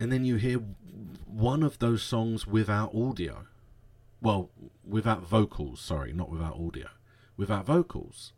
And 0.00 0.12
then 0.12 0.24
you 0.24 0.36
hear 0.36 0.60
one 1.26 1.62
of 1.62 1.78
those 1.80 2.02
songs 2.02 2.46
without 2.46 2.94
audio 2.94 3.46
well, 4.20 4.50
without 4.86 5.22
vocals, 5.22 5.80
sorry, 5.80 6.12
not 6.12 6.30
without 6.30 6.54
audio. 6.54 6.88
Without 7.36 7.66
vocals. 7.66 8.32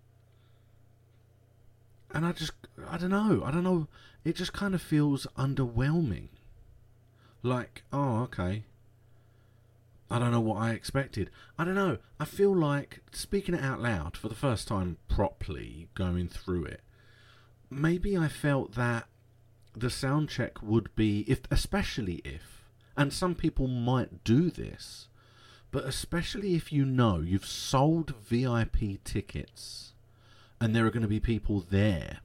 And 2.13 2.27
I 2.27 2.33
just, 2.33 2.53
I 2.89 2.99
don't 2.99 3.11
know, 3.11 3.43
I 3.45 3.51
don't 3.51 3.65
know, 3.65 3.89
it 4.25 4.37
just 4.37 4.53
kind 4.53 4.75
of 4.75 4.83
feels 4.83 5.27
underwhelming. 5.39 6.29
Like, 7.43 7.85
oh, 7.93 8.23
okay. 8.23 8.65
I 10.11 10.19
don't 10.19 10.33
know 10.33 10.41
what 10.41 10.61
I 10.61 10.73
expected. 10.73 11.31
I 11.57 11.65
don't 11.65 11.77
know. 11.77 11.99
I 12.19 12.25
feel 12.25 12.55
like 12.55 13.01
speaking 13.13 13.55
it 13.55 13.63
out 13.63 13.81
loud 13.81 14.17
for 14.17 14.29
the 14.29 14.35
first 14.35 14.67
time 14.67 14.99
properly, 15.09 15.89
going 15.95 16.29
through 16.29 16.65
it. 16.65 16.81
Maybe 17.71 18.19
I 18.19 18.27
felt 18.29 18.75
that 18.75 19.07
the 19.77 19.89
sound 19.89 20.29
check 20.29 20.61
would 20.63 20.95
be 20.97 21.25
if 21.29 21.43
especially 21.49 22.17
if 22.25 22.65
and 22.97 23.13
some 23.13 23.37
people 23.37 23.69
might 23.69 24.25
do 24.25 24.51
this 24.51 25.07
but 25.71 25.85
especially 25.85 26.55
if 26.55 26.73
you 26.73 26.85
know 26.85 27.21
you've 27.21 27.47
sold 27.47 28.15
VIP 28.27 29.03
tickets 29.05 29.93
and 30.61 30.75
there 30.75 30.85
are 30.85 30.91
going 30.91 31.03
to 31.03 31.09
be 31.09 31.21
people 31.21 31.65
there, 31.71 32.19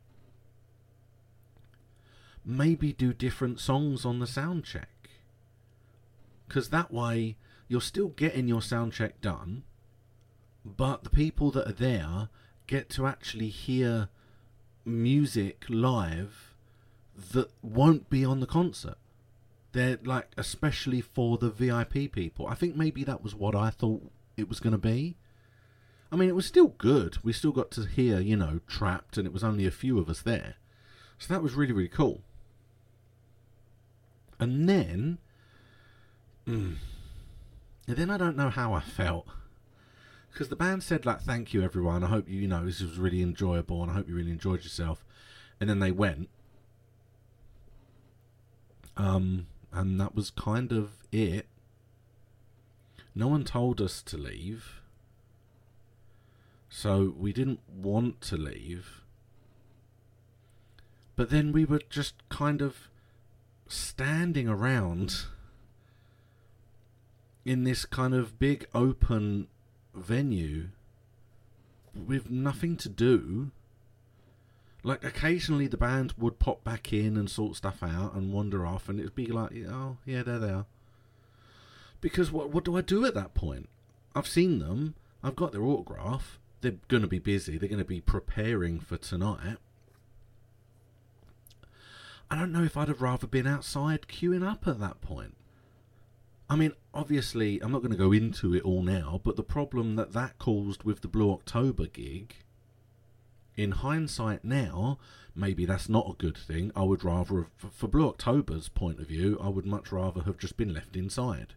maybe 2.44 2.92
do 2.92 3.14
different 3.14 3.60
songs 3.60 4.06
on 4.06 4.20
the 4.20 4.28
sound 4.28 4.64
check. 4.64 4.90
Because 6.48 6.70
that 6.70 6.92
way 6.92 7.38
you're 7.68 7.82
still 7.82 8.10
getting 8.10 8.48
your 8.48 8.62
sound 8.62 8.94
check 8.94 9.22
done, 9.22 9.64
but 10.64 11.04
the 11.04 11.10
people 11.10 11.52
that 11.52 11.68
are 11.68 11.74
there 11.74 12.30
get 12.68 12.90
to 12.90 13.06
actually 13.06 13.50
hear 13.50 14.10
music 14.84 15.66
live 15.70 16.56
that 17.16 17.52
won't 17.62 18.10
be 18.10 18.26
on 18.26 18.40
the 18.40 18.46
concert. 18.46 18.98
They're 19.76 20.00
like 20.06 20.30
especially 20.38 21.02
for 21.02 21.38
the 21.38 21.50
VIP 21.50 22.10
people. 22.10 22.48
I 22.48 22.56
think 22.56 22.78
maybe 22.78 23.04
that 23.04 23.22
was 23.22 23.36
what 23.36 23.56
I 23.56 23.70
thought 23.70 24.10
it 24.38 24.48
was 24.48 24.62
going 24.62 24.72
to 24.72 24.78
be. 24.78 25.18
I 26.10 26.16
mean, 26.16 26.30
it 26.30 26.36
was 26.36 26.46
still 26.46 26.70
good. 26.70 27.18
We 27.26 27.34
still 27.34 27.52
got 27.52 27.72
to 27.72 27.86
hear, 27.86 28.22
you 28.22 28.38
know, 28.38 28.62
Trapt, 28.70 29.18
and 29.18 29.28
it 29.28 29.34
was 29.34 29.44
only 29.44 29.66
a 29.66 29.72
few 29.72 30.00
of 30.00 30.08
us 30.08 30.22
there. 30.22 30.56
So 31.18 31.34
that 31.34 31.44
was 31.44 31.56
really, 31.56 31.74
really 31.74 31.90
cool. 31.90 32.22
And 34.40 34.70
then, 34.70 35.18
mm, 36.48 36.76
and 37.86 37.98
then 37.98 38.10
I 38.10 38.16
don't 38.16 38.38
know 38.38 38.50
how 38.50 38.72
I 38.72 38.80
felt 38.80 39.28
because 40.32 40.48
the 40.48 40.56
band 40.56 40.84
said 40.84 41.06
like, 41.06 41.20
"Thank 41.20 41.54
you, 41.54 41.62
everyone. 41.64 42.02
I 42.02 42.08
hope 42.08 42.30
you, 42.30 42.40
you 42.40 42.48
know 42.48 42.66
this 42.66 42.80
was 42.80 42.98
really 42.98 43.22
enjoyable, 43.22 43.82
and 43.82 43.92
I 43.92 43.96
hope 43.96 44.08
you 44.08 44.16
really 44.16 44.32
enjoyed 44.32 44.64
yourself." 44.64 45.04
And 45.60 45.70
then 45.70 45.80
they 45.80 45.92
went, 45.92 46.30
Um, 48.98 49.48
and 49.76 50.00
that 50.00 50.16
was 50.16 50.32
kind 50.32 50.72
of 50.72 50.92
it. 51.12 51.48
No 53.14 53.28
one 53.28 53.44
told 53.44 53.82
us 53.82 54.02
to 54.04 54.18
leave. 54.18 54.82
So 56.70 57.14
we 57.18 57.34
didn't 57.34 57.60
want 57.70 58.22
to 58.22 58.38
leave. 58.38 59.02
But 61.16 61.30
then 61.30 61.52
we 61.52 61.66
were 61.66 61.82
just 61.90 62.16
kind 62.30 62.62
of 62.62 62.90
standing 63.68 64.48
around 64.48 65.26
in 67.44 67.64
this 67.64 67.86
kind 67.86 68.14
of 68.14 68.40
big 68.40 68.66
open 68.74 69.48
venue 69.94 70.70
with 71.94 72.30
nothing 72.30 72.76
to 72.78 72.90
do. 72.90 73.52
Like 74.86 75.04
occasionally 75.04 75.66
the 75.66 75.78
band 75.78 76.14
would 76.16 76.38
pop 76.38 76.64
back 76.64 76.94
in 76.94 77.18
and 77.18 77.28
sort 77.28 77.56
stuff 77.56 77.82
out 77.82 78.14
and 78.14 78.32
wander 78.32 78.68
off, 78.68 78.88
and 78.88 79.00
it'd 79.00 79.16
be 79.16 79.26
like, 79.26 79.52
oh 79.68 79.98
yeah, 80.06 80.22
there 80.22 80.38
they 80.38 80.52
are. 80.52 80.68
Because 82.02 82.32
what 82.32 82.52
what 82.52 82.64
do 82.64 82.78
I 82.78 82.82
do 82.82 83.04
at 83.04 83.16
that 83.16 83.34
point? 83.34 83.68
I've 84.14 84.28
seen 84.28 84.60
them. 84.60 84.94
I've 85.24 85.36
got 85.36 85.54
their 85.54 85.64
autograph. 85.64 86.38
They're 86.62 86.76
going 86.88 87.02
to 87.02 87.08
be 87.08 87.18
busy. 87.18 87.58
They're 87.58 87.68
going 87.68 87.80
to 87.80 87.84
be 87.84 88.00
preparing 88.00 88.80
for 88.80 88.98
tonight. 88.98 89.58
I 92.30 92.36
don't 92.36 92.52
know 92.52 92.64
if 92.64 92.78
I'd 92.78 92.88
have 92.88 93.02
rather 93.02 93.26
been 93.26 93.48
outside 93.48 94.06
queuing 94.08 94.48
up 94.48 94.68
at 94.68 94.80
that 94.80 95.02
point. 95.02 95.36
I 96.48 96.56
mean, 96.56 96.74
obviously, 96.94 97.60
I'm 97.60 97.72
not 97.72 97.82
going 97.82 97.92
to 97.92 97.98
go 97.98 98.12
into 98.12 98.54
it 98.54 98.62
all 98.62 98.84
now, 98.84 99.20
but 99.24 99.36
the 99.36 99.44
problem 99.44 99.96
that 99.96 100.14
that 100.14 100.38
caused 100.38 100.84
with 100.84 101.02
the 101.02 101.08
Blue 101.08 101.32
October 101.32 101.88
gig, 101.88 102.36
in 103.58 103.72
hindsight 103.72 104.44
now, 104.44 104.98
maybe 105.36 105.66
that's 105.66 105.90
not 105.90 106.10
a 106.10 106.22
good 106.22 106.38
thing. 106.38 106.72
I 106.76 106.84
would 106.84 107.04
rather, 107.04 107.48
have, 107.62 107.74
for 107.74 107.88
Blue 107.88 108.08
October's 108.08 108.70
point 108.70 109.00
of 109.00 109.08
view, 109.08 109.40
I 109.42 109.50
would 109.50 109.66
much 109.66 109.92
rather 109.92 110.22
have 110.24 110.38
just 110.38 110.58
been 110.58 110.74
left 110.74 110.96
inside. 110.96 111.54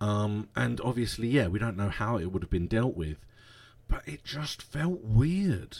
Um, 0.00 0.48
and 0.56 0.80
obviously, 0.80 1.28
yeah, 1.28 1.46
we 1.46 1.58
don't 1.58 1.76
know 1.76 1.88
how 1.88 2.18
it 2.18 2.32
would 2.32 2.42
have 2.42 2.50
been 2.50 2.66
dealt 2.66 2.96
with, 2.96 3.18
but 3.88 4.06
it 4.06 4.24
just 4.24 4.62
felt 4.62 5.02
weird. 5.02 5.78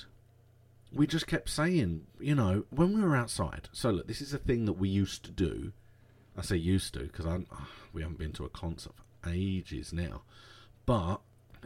We 0.93 1.07
just 1.07 1.27
kept 1.27 1.49
saying, 1.49 2.07
you 2.21 2.35
know, 2.35 2.65
when 2.71 2.95
we 2.95 3.03
were 3.03 3.17
outside. 3.17 3.69
So 3.73 3.91
look, 3.91 4.07
this 4.07 4.21
is 4.21 4.33
a 4.33 4.39
thing 4.39 4.67
that 4.67 4.75
we 4.75 4.89
used 4.89 5.25
to 5.25 5.31
do 5.31 5.73
I 6.37 6.43
say 6.43 6.57
used 6.57 6.95
to 6.95 7.01
because 7.01 7.27
oh, 7.27 7.45
we 7.93 8.03
haven't 8.03 8.19
been 8.19 8.33
to 8.33 8.45
a 8.45 8.49
concert 8.49 8.93
for 8.97 9.31
ages 9.31 9.93
now. 9.93 10.23
But 10.87 11.19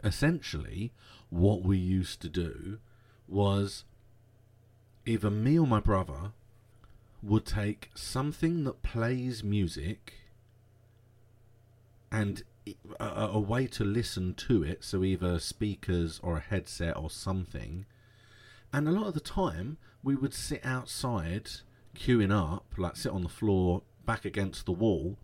essentially, 0.03 0.91
what 1.29 1.63
we 1.63 1.77
used 1.77 2.21
to 2.21 2.29
do 2.29 2.79
was 3.27 3.83
either 5.05 5.29
me 5.29 5.57
or 5.57 5.67
my 5.67 5.79
brother 5.79 6.31
would 7.23 7.45
take 7.45 7.89
something 7.95 8.63
that 8.63 8.83
plays 8.83 9.43
music 9.43 10.13
and 12.11 12.43
a, 12.99 13.05
a, 13.05 13.39
way 13.39 13.67
to 13.67 13.83
listen 13.83 14.33
to 14.33 14.63
it, 14.63 14.83
so 14.83 15.03
either 15.03 15.39
speakers 15.39 16.19
or 16.21 16.37
a 16.37 16.41
headset 16.41 16.97
or 16.97 17.09
something. 17.09 17.85
And 18.73 18.87
a 18.87 18.91
lot 18.91 19.07
of 19.07 19.13
the 19.13 19.19
time, 19.19 19.77
we 20.03 20.15
would 20.15 20.33
sit 20.33 20.65
outside 20.65 21.49
queuing 21.95 22.31
up, 22.31 22.65
like 22.77 22.95
sit 22.95 23.11
on 23.11 23.23
the 23.23 23.29
floor 23.29 23.83
back 24.05 24.25
against 24.25 24.65
the 24.65 24.71
wall 24.71 25.17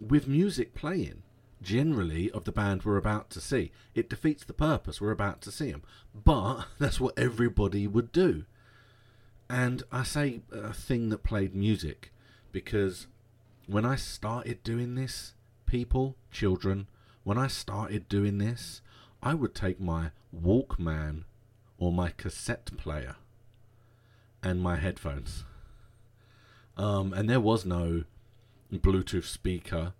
with 0.00 0.26
music 0.26 0.74
playing 0.74 1.22
generally 1.62 2.30
of 2.30 2.44
the 2.44 2.52
band 2.52 2.84
we're 2.84 2.96
about 2.96 3.30
to 3.30 3.40
see. 3.40 3.72
It 3.94 4.08
defeats 4.08 4.44
the 4.44 4.52
purpose 4.52 5.00
we're 5.00 5.10
about 5.10 5.40
to 5.42 5.52
see 5.52 5.70
them, 5.70 5.82
but 6.14 6.64
that's 6.78 7.00
what 7.00 7.18
everybody 7.18 7.86
would 7.86 8.12
do. 8.12 8.44
And 9.48 9.82
I 9.90 10.04
say 10.04 10.42
a 10.52 10.72
thing 10.72 11.08
that 11.08 11.24
played 11.24 11.54
music 11.54 12.12
because 12.52 13.06
when 13.66 13.84
I 13.84 13.96
started 13.96 14.62
doing 14.62 14.94
this, 14.94 15.34
people, 15.66 16.16
children, 16.30 16.86
when 17.24 17.36
I 17.36 17.48
started 17.48 18.08
doing 18.08 18.38
this, 18.38 18.80
I 19.22 19.34
would 19.34 19.54
take 19.54 19.80
my 19.80 20.10
Walkman 20.34 21.24
or 21.78 21.92
my 21.92 22.10
cassette 22.10 22.70
player 22.76 23.16
and 24.42 24.60
my 24.60 24.76
headphones 24.76 25.44
um, 26.80 27.12
and 27.12 27.28
there 27.28 27.40
was 27.40 27.66
no 27.66 28.04
Bluetooth 28.72 29.24
speaker, 29.24 29.92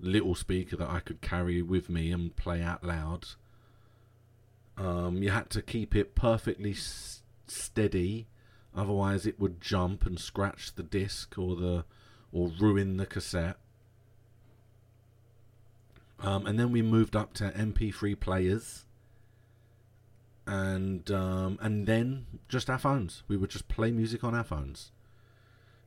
little 0.00 0.34
speaker 0.34 0.76
that 0.76 0.88
I 0.88 1.00
could 1.00 1.20
carry 1.20 1.62
with 1.62 1.88
me 1.88 2.12
and 2.12 2.34
play 2.36 2.62
out 2.62 2.84
loud. 2.84 3.26
Um, 4.76 5.22
you 5.22 5.30
had 5.30 5.50
to 5.50 5.62
keep 5.62 5.94
it 5.96 6.14
perfectly 6.14 6.72
s- 6.72 7.22
steady, 7.46 8.28
otherwise 8.74 9.26
it 9.26 9.40
would 9.40 9.60
jump 9.60 10.06
and 10.06 10.18
scratch 10.18 10.74
the 10.74 10.82
disc 10.82 11.36
or 11.36 11.56
the 11.56 11.84
or 12.30 12.48
ruin 12.60 12.96
the 12.96 13.06
cassette. 13.06 13.56
Um, 16.20 16.46
and 16.46 16.58
then 16.58 16.70
we 16.72 16.82
moved 16.82 17.16
up 17.16 17.32
to 17.34 17.50
MP3 17.50 18.18
players, 18.18 18.84
and 20.46 21.10
um, 21.10 21.58
and 21.60 21.86
then 21.86 22.26
just 22.48 22.70
our 22.70 22.78
phones. 22.78 23.22
We 23.28 23.36
would 23.36 23.50
just 23.50 23.68
play 23.68 23.90
music 23.90 24.22
on 24.24 24.34
our 24.34 24.44
phones 24.44 24.92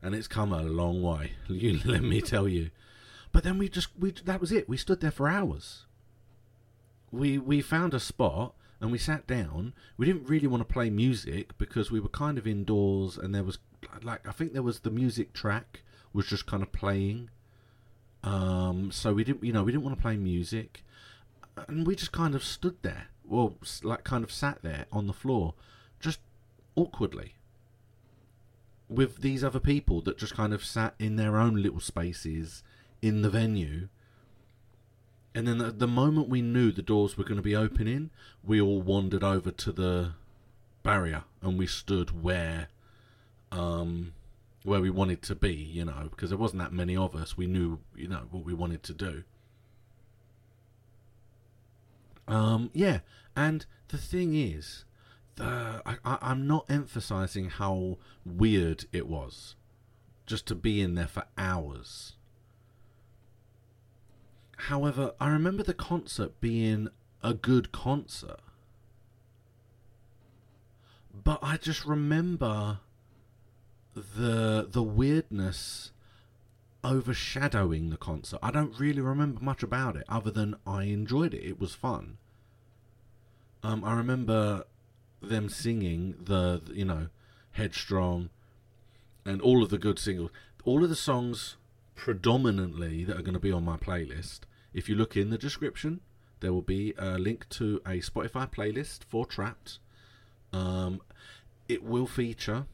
and 0.01 0.15
it's 0.15 0.27
come 0.27 0.51
a 0.51 0.63
long 0.63 1.01
way. 1.01 1.33
You 1.47 1.79
let 1.85 2.03
me 2.03 2.21
tell 2.21 2.47
you. 2.47 2.71
But 3.31 3.43
then 3.43 3.57
we 3.57 3.69
just 3.69 3.89
we 3.97 4.11
that 4.11 4.41
was 4.41 4.51
it. 4.51 4.67
We 4.67 4.77
stood 4.77 5.01
there 5.01 5.11
for 5.11 5.27
hours. 5.27 5.85
We 7.11 7.37
we 7.37 7.61
found 7.61 7.93
a 7.93 7.99
spot 7.99 8.55
and 8.79 8.91
we 8.91 8.97
sat 8.97 9.27
down. 9.27 9.73
We 9.97 10.05
didn't 10.05 10.27
really 10.27 10.47
want 10.47 10.67
to 10.67 10.73
play 10.73 10.89
music 10.89 11.57
because 11.57 11.91
we 11.91 11.99
were 11.99 12.09
kind 12.09 12.37
of 12.37 12.47
indoors 12.47 13.17
and 13.17 13.33
there 13.33 13.43
was 13.43 13.59
like 14.03 14.27
I 14.27 14.31
think 14.31 14.53
there 14.53 14.63
was 14.63 14.81
the 14.81 14.91
music 14.91 15.33
track 15.33 15.81
was 16.13 16.27
just 16.27 16.45
kind 16.45 16.63
of 16.63 16.71
playing. 16.71 17.29
Um, 18.23 18.91
so 18.91 19.13
we 19.13 19.23
didn't 19.23 19.43
you 19.43 19.53
know 19.53 19.63
we 19.63 19.71
didn't 19.71 19.83
want 19.83 19.97
to 19.97 20.01
play 20.01 20.17
music, 20.17 20.83
and 21.67 21.87
we 21.87 21.95
just 21.95 22.11
kind 22.11 22.35
of 22.35 22.43
stood 22.43 22.77
there. 22.81 23.07
Well, 23.23 23.55
like 23.83 24.03
kind 24.03 24.23
of 24.23 24.31
sat 24.31 24.61
there 24.61 24.85
on 24.91 25.07
the 25.07 25.13
floor, 25.13 25.53
just 25.99 26.19
awkwardly 26.75 27.35
with 28.89 29.21
these 29.21 29.41
other 29.41 29.59
people 29.59 30.01
that 30.01 30.17
just 30.17 30.35
kind 30.35 30.53
of 30.53 30.65
sat 30.65 30.93
in 30.99 31.15
their 31.15 31.37
own 31.37 31.55
little 31.55 31.79
spaces 31.79 32.61
in 33.01 33.21
the 33.21 33.29
venue. 33.29 33.87
And 35.33 35.47
then 35.47 35.57
the, 35.59 35.71
the 35.71 35.87
moment 35.87 36.29
we 36.29 36.41
knew 36.41 36.71
the 36.71 36.81
doors 36.81 37.17
were 37.17 37.23
going 37.23 37.37
to 37.37 37.41
be 37.41 37.55
opening, 37.55 38.09
we 38.43 38.59
all 38.59 38.81
wandered 38.81 39.23
over 39.23 39.51
to 39.51 39.71
the 39.71 40.13
barrier 40.83 41.23
and 41.41 41.59
we 41.59 41.67
stood 41.67 42.23
where 42.23 42.67
um 43.51 44.13
where 44.63 44.81
we 44.81 44.89
wanted 44.89 45.21
to 45.21 45.35
be, 45.35 45.53
you 45.53 45.85
know, 45.85 46.07
because 46.09 46.29
there 46.29 46.37
wasn't 46.37 46.61
that 46.61 46.71
many 46.71 46.95
of 46.95 47.15
us. 47.15 47.35
We 47.37 47.47
knew, 47.47 47.79
you 47.95 48.07
know, 48.07 48.23
what 48.29 48.43
we 48.43 48.53
wanted 48.53 48.83
to 48.83 48.93
do. 48.93 49.23
Um 52.27 52.69
yeah, 52.73 52.99
and 53.35 53.65
the 53.87 53.97
thing 53.97 54.35
is, 54.35 54.85
the 55.35 55.81
I, 55.85 55.97
I, 56.03 56.17
I'm 56.21 56.45
not 56.47 56.65
emphasizing 56.69 57.49
how 57.49 57.97
weird 58.25 58.85
it 58.91 59.07
was 59.07 59.55
just 60.25 60.45
to 60.47 60.55
be 60.55 60.81
in 60.81 60.95
there 60.95 61.07
for 61.07 61.25
hours. 61.37 62.13
However, 64.67 65.13
I 65.19 65.29
remember 65.29 65.63
the 65.63 65.73
concert 65.73 66.39
being 66.39 66.89
a 67.23 67.33
good 67.33 67.71
concert. 67.71 68.39
But 71.13 71.39
I 71.41 71.57
just 71.57 71.85
remember 71.85 72.79
the 73.93 74.67
the 74.69 74.83
weirdness 74.83 75.91
overshadowing 76.83 77.89
the 77.89 77.97
concert. 77.97 78.39
I 78.41 78.51
don't 78.51 78.79
really 78.79 79.01
remember 79.01 79.41
much 79.41 79.63
about 79.63 79.95
it 79.95 80.03
other 80.07 80.31
than 80.31 80.55
I 80.65 80.83
enjoyed 80.83 81.33
it. 81.33 81.43
It 81.43 81.59
was 81.59 81.75
fun. 81.75 82.17
Um, 83.63 83.83
I 83.83 83.93
remember 83.93 84.65
them 85.21 85.49
singing 85.49 86.15
the, 86.19 86.61
you 86.73 86.85
know, 86.85 87.09
Headstrong 87.51 88.29
and 89.25 89.41
all 89.41 89.61
of 89.61 89.69
the 89.69 89.77
good 89.77 89.99
singles. 89.99 90.31
All 90.65 90.83
of 90.83 90.89
the 90.89 90.95
songs 90.95 91.57
predominantly 91.95 93.03
that 93.03 93.17
are 93.17 93.21
going 93.21 93.35
to 93.35 93.39
be 93.39 93.51
on 93.51 93.63
my 93.63 93.77
playlist. 93.77 94.41
If 94.73 94.87
you 94.87 94.95
look 94.95 95.17
in 95.17 95.29
the 95.29 95.37
description, 95.37 96.01
there 96.39 96.53
will 96.53 96.61
be 96.61 96.93
a 96.97 97.17
link 97.17 97.47
to 97.49 97.81
a 97.85 97.99
Spotify 97.99 98.51
playlist 98.51 99.03
for 99.03 99.25
Trapt. 99.25 99.79
Um, 100.53 101.01
it 101.67 101.83
will 101.83 102.07
feature 102.07 102.65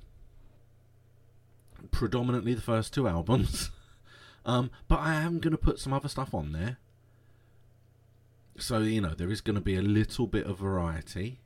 predominantly 1.91 2.53
the 2.53 2.61
first 2.61 2.93
two 2.93 3.07
albums. 3.07 3.71
um, 4.45 4.71
but 4.87 4.99
I 4.99 5.15
am 5.15 5.39
going 5.39 5.51
to 5.51 5.57
put 5.57 5.79
some 5.79 5.93
other 5.93 6.09
stuff 6.09 6.33
on 6.33 6.51
there. 6.51 6.77
So, 8.57 8.79
you 8.79 9.01
know, 9.01 9.13
there 9.13 9.29
is 9.29 9.41
going 9.41 9.55
to 9.55 9.61
be 9.61 9.75
a 9.75 9.81
little 9.81 10.25
bit 10.25 10.47
of 10.47 10.59
variety 10.59 11.39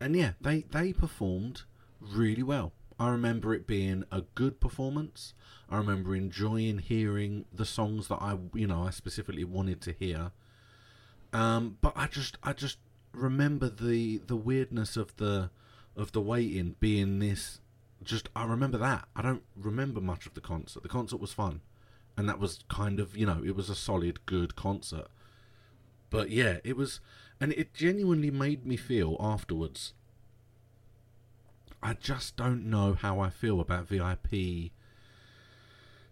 and 0.00 0.14
yeah, 0.14 0.32
they 0.40 0.60
they 0.70 0.92
performed 0.92 1.62
really 2.00 2.42
well. 2.42 2.72
I 2.98 3.08
remember 3.08 3.54
it 3.54 3.66
being 3.66 4.04
a 4.12 4.22
good 4.34 4.60
performance. 4.60 5.34
I 5.68 5.78
remember 5.78 6.14
enjoying 6.14 6.78
hearing 6.78 7.44
the 7.52 7.64
songs 7.64 8.08
that 8.08 8.22
I 8.22 8.38
you 8.54 8.66
know 8.66 8.82
I 8.82 8.90
specifically 8.90 9.44
wanted 9.44 9.80
to 9.82 9.92
hear. 9.92 10.32
Um, 11.32 11.78
but 11.80 11.92
I 11.96 12.06
just 12.06 12.38
I 12.42 12.52
just 12.52 12.78
remember 13.12 13.68
the 13.68 14.18
the 14.18 14.36
weirdness 14.36 14.96
of 14.96 15.16
the 15.16 15.50
of 15.96 16.12
the 16.12 16.20
waiting 16.20 16.76
being 16.80 17.18
this 17.18 17.60
just 18.04 18.28
I 18.36 18.44
remember 18.44 18.78
that. 18.78 19.08
I 19.16 19.22
don't 19.22 19.42
remember 19.56 20.00
much 20.00 20.26
of 20.26 20.34
the 20.34 20.40
concert. 20.40 20.82
The 20.82 20.88
concert 20.88 21.20
was 21.20 21.32
fun, 21.32 21.60
and 22.16 22.28
that 22.28 22.38
was 22.38 22.64
kind 22.68 23.00
of 23.00 23.16
you 23.16 23.26
know 23.26 23.42
it 23.44 23.56
was 23.56 23.68
a 23.68 23.74
solid, 23.74 24.24
good 24.26 24.54
concert. 24.54 25.08
But 26.10 26.30
yeah, 26.30 26.58
it 26.62 26.76
was, 26.76 27.00
and 27.40 27.52
it 27.52 27.74
genuinely 27.74 28.30
made 28.30 28.64
me 28.64 28.76
feel 28.76 29.16
afterwards. 29.18 29.94
I 31.84 31.92
just 31.92 32.38
don't 32.38 32.64
know 32.64 32.94
how 32.94 33.20
I 33.20 33.28
feel 33.28 33.60
about 33.60 33.88
VIP 33.88 34.72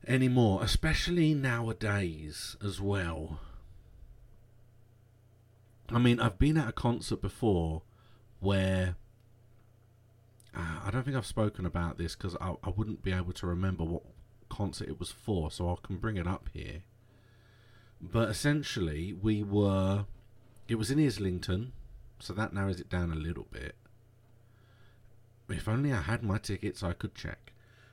anymore, 0.07 0.63
especially 0.63 1.33
nowadays 1.33 2.59
as 2.63 2.79
well. 2.79 3.41
I 5.89 5.99
mean, 5.99 6.21
I've 6.21 6.39
been 6.39 6.59
at 6.59 6.69
a 6.69 6.73
concert 6.73 7.23
before 7.23 7.83
where 8.39 8.97
uh, 10.55 10.81
I 10.85 10.91
don't 10.91 11.05
think 11.05 11.17
I've 11.17 11.25
spoken 11.25 11.65
about 11.65 11.97
this 11.97 12.15
because 12.17 12.37
I, 12.39 12.55
I 12.63 12.69
wouldn't 12.69 13.03
be 13.03 13.13
able 13.13 13.33
to 13.33 13.47
remember 13.47 13.83
what 13.83 14.03
concert 14.51 14.91
it 14.91 14.99
was 14.99 15.11
for, 15.11 15.51
so 15.51 15.71
I 15.71 15.77
can 15.83 15.97
bring 15.97 16.19
it 16.19 16.27
up 16.27 16.51
here. 16.53 16.83
But 17.99 18.29
essentially, 18.29 19.15
we 19.15 19.43
were. 19.43 20.05
It 20.69 20.75
was 20.75 20.91
in 20.91 20.99
Islington, 20.99 21.73
so 22.19 22.35
that 22.35 22.53
narrows 22.53 22.79
it 22.79 22.91
down 22.91 23.11
a 23.11 23.17
little 23.17 23.47
bit. 23.51 23.75
If 25.53 25.69
only 25.69 25.93
I 25.93 26.03
had 26.03 26.23
my 26.23 26.38
tickets, 26.38 26.83
I 26.83 26.93
could 26.93 27.15
check. 27.15 27.53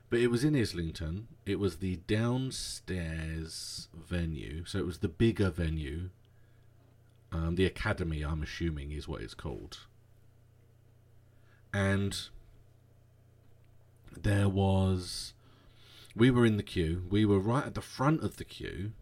But 0.09 0.19
it 0.19 0.27
was 0.27 0.43
in 0.43 0.55
Islington. 0.55 1.27
It 1.45 1.59
was 1.59 1.77
the 1.77 1.97
downstairs 2.07 3.87
venue, 3.93 4.65
so 4.65 4.79
it 4.79 4.85
was 4.85 4.99
the 4.99 5.07
bigger 5.07 5.49
venue. 5.49 6.09
Um, 7.31 7.55
the 7.55 7.65
Academy, 7.65 8.23
I'm 8.23 8.41
assuming, 8.41 8.91
is 8.91 9.07
what 9.07 9.21
it's 9.21 9.35
called. 9.35 9.79
And 11.71 12.17
there 14.17 14.49
was. 14.49 15.33
We 16.15 16.31
were 16.31 16.45
in 16.45 16.57
the 16.57 16.63
queue. 16.63 17.03
We 17.09 17.23
were 17.23 17.39
right 17.39 17.67
at 17.67 17.75
the 17.75 17.81
front 17.81 18.23
of 18.23 18.37
the 18.37 18.43
queue, 18.43 18.93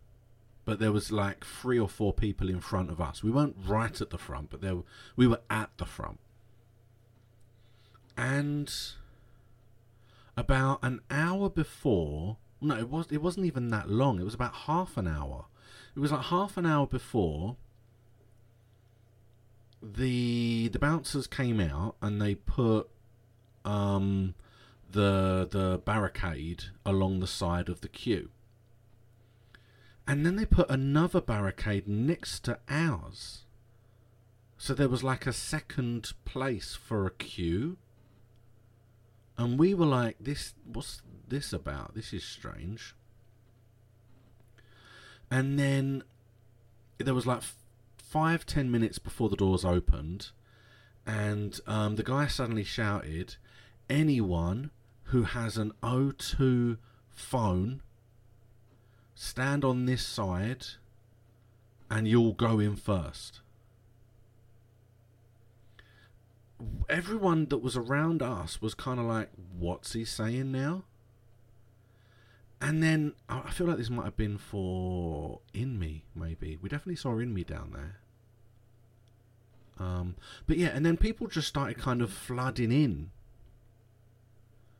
but 0.65 0.80
there 0.80 0.91
was 0.91 1.10
like 1.10 1.46
three 1.46 1.80
or 1.80 1.88
four 1.88 2.12
people 2.12 2.50
in 2.50 2.60
front 2.60 2.91
of 2.91 3.00
us. 3.00 3.24
We 3.24 3.32
weren't 3.32 3.56
right 3.65 4.00
at 4.02 4.10
the 4.10 4.17
front, 4.17 4.50
but 4.50 4.60
there 4.60 4.76
were, 4.76 4.84
we 5.15 5.26
were 5.26 5.39
at 5.50 5.70
the 5.78 5.86
front. 5.86 6.20
And 8.17 8.73
about 10.36 10.80
an 10.82 11.01
hour 11.12 11.49
before, 11.49 12.38
no, 12.60 12.77
it 12.77 12.89
was 12.89 13.08
it 13.12 13.21
wasn't 13.21 13.45
even 13.45 13.69
that 13.69 13.89
long. 13.89 14.19
It 14.19 14.23
was 14.23 14.34
about 14.34 14.53
half 14.53 14.97
an 14.97 15.08
hour. 15.08 15.45
It 15.95 15.99
was 15.99 16.12
like 16.12 16.25
half 16.25 16.58
an 16.58 16.65
hour 16.65 16.88
before 16.88 17.56
the 19.82 20.67
the 20.69 20.80
bouncers 20.80 21.27
came 21.27 21.60
out 21.60 21.95
and 22.01 22.21
they 22.21 22.36
put 22.36 22.89
um 23.63 24.34
the 24.91 25.47
the 25.49 25.82
barricade 25.86 26.65
along 26.86 27.19
the 27.19 27.27
side 27.27 27.69
of 27.69 27.82
the 27.82 27.88
queue. 27.88 28.30
And 30.08 30.25
then 30.25 30.38
they 30.38 30.45
put 30.45 30.69
another 30.69 31.19
barricade 31.19 31.88
next 31.88 32.45
to 32.45 32.60
ours. 32.69 33.43
So 34.58 34.73
there 34.73 34.88
was 34.88 35.03
like 35.03 35.27
a 35.27 35.34
second 35.34 36.13
place 36.23 36.75
for 36.75 37.06
a 37.06 37.12
queue. 37.12 37.77
And 39.38 39.60
we 39.60 39.73
were 39.73 39.86
like, 39.86 40.17
this 40.19 40.54
what's 40.65 41.02
this 41.28 41.54
about? 41.54 41.95
This 41.95 42.13
is 42.13 42.23
strange. 42.23 42.95
And 45.30 45.60
then 45.60 46.04
there 46.97 47.13
was 47.13 47.28
like 47.28 47.41
five, 47.97 48.45
ten 48.45 48.71
minutes 48.71 48.97
before 48.97 49.30
the 49.30 49.36
doors 49.36 49.65
opened, 49.65 50.32
and 51.06 51.60
um, 51.67 51.95
the 51.95 52.04
guy 52.04 52.28
suddenly 52.28 52.63
shouted, 52.63 53.36
Anyone 53.89 54.71
who 55.04 55.23
has 55.23 55.58
an 55.58 55.71
O2 55.82 56.78
phone, 57.10 57.82
stand 59.15 59.63
on 59.63 59.86
this 59.86 60.06
side 60.06 60.65
and 61.89 62.08
you'll 62.08 62.34
go 62.34 62.60
in 62.60 62.76
first. 62.76 63.41
Everyone 66.89 67.46
that 67.48 67.58
was 67.60 67.76
around 67.78 68.22
us 68.22 68.62
was 68.62 68.74
kind 68.74 69.00
of 69.00 69.06
like, 69.06 69.30
what's 69.58 69.93
he 69.93 70.06
saying 70.06 70.52
now? 70.52 70.84
And 72.60 72.82
then 72.82 73.13
I 73.30 73.52
feel 73.52 73.67
like 73.67 73.78
this 73.78 73.89
might 73.89 74.06
have 74.06 74.17
been 74.17 74.38
for 74.38 75.41
InMe, 75.54 76.02
maybe. 76.15 76.58
We 76.60 76.70
definitely 76.70 76.96
saw 76.96 77.13
InMe 77.15 77.46
down 77.46 77.72
there. 77.74 78.00
Um, 79.80 80.15
but 80.48 80.58
yeah, 80.58 80.70
and 80.70 80.84
then 80.84 80.98
people 80.98 81.28
just 81.28 81.48
started 81.48 81.78
kind 81.78 82.02
of 82.02 82.12
flooding 82.12 82.72
in 82.72 83.12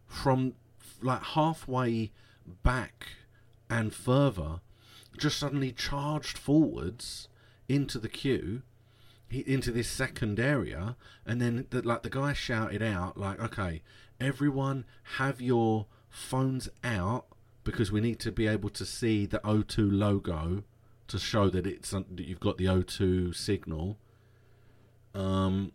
from 0.08 0.54
like 1.02 1.22
halfway 1.22 2.12
back 2.64 3.08
and 3.70 3.94
further, 3.94 4.62
just 5.18 5.38
suddenly 5.38 5.72
charged 5.72 6.38
forwards 6.38 7.28
into 7.70 8.00
the 8.00 8.10
queue, 8.10 8.64
into 9.30 9.72
this 9.72 9.90
second 9.90 10.40
area, 10.40 10.96
and 11.26 11.42
then 11.42 11.68
the, 11.70 11.82
like 11.82 12.04
the 12.04 12.10
guy 12.10 12.34
shouted 12.34 12.82
out, 12.82 13.18
like, 13.18 13.40
"Okay, 13.40 13.82
everyone, 14.20 14.86
have 15.18 15.42
your 15.42 15.88
phones 16.10 16.70
out 16.84 17.26
because 17.64 17.92
we 17.92 18.00
need 18.00 18.20
to 18.20 18.32
be 18.32 18.48
able 18.48 18.70
to 18.70 18.86
see 18.86 19.26
the 19.26 19.40
O2 19.40 19.92
logo 19.92 20.64
to 21.08 21.20
show 21.20 21.50
that 21.50 21.68
it's 21.68 21.92
that 21.92 22.20
you've 22.20 22.40
got 22.40 22.58
the 22.58 22.66
O2 22.66 23.36
signal." 23.36 23.98
Um, 25.14 25.72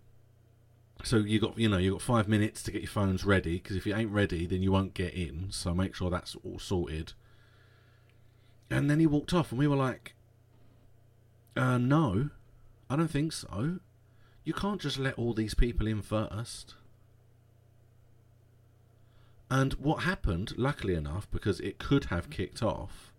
so 1.04 1.16
you 1.16 1.40
got 1.40 1.58
you 1.58 1.68
know 1.68 1.78
you 1.78 1.92
got 1.92 2.02
five 2.02 2.28
minutes 2.28 2.62
to 2.62 2.70
get 2.70 2.82
your 2.82 2.90
phones 2.90 3.24
ready 3.24 3.54
because 3.58 3.76
if 3.76 3.86
you 3.86 3.94
ain't 3.94 4.10
ready, 4.10 4.46
then 4.46 4.62
you 4.62 4.72
won't 4.72 4.94
get 4.94 5.14
in. 5.14 5.48
So 5.50 5.74
make 5.74 5.94
sure 5.94 6.10
that's 6.10 6.36
all 6.44 6.58
sorted. 6.58 7.12
And 8.70 8.88
then 8.88 9.00
he 9.00 9.06
walked 9.06 9.34
off, 9.34 9.52
and 9.52 9.58
we 9.58 9.66
were 9.66 9.76
like, 9.76 10.14
uh, 11.54 11.76
"No, 11.76 12.30
I 12.92 12.96
don't 12.96 13.08
think 13.08 13.32
so. 13.32 13.78
You 14.44 14.52
can't 14.52 14.78
just 14.78 14.98
let 14.98 15.14
all 15.14 15.32
these 15.32 15.54
people 15.54 15.86
in 15.86 16.02
first. 16.02 16.74
And 19.50 19.72
what 19.74 20.02
happened, 20.02 20.52
luckily 20.58 20.94
enough, 20.94 21.26
because 21.30 21.58
it 21.60 21.78
could 21.78 22.06
have 22.06 22.28
kicked 22.28 22.62
off, 22.62 23.10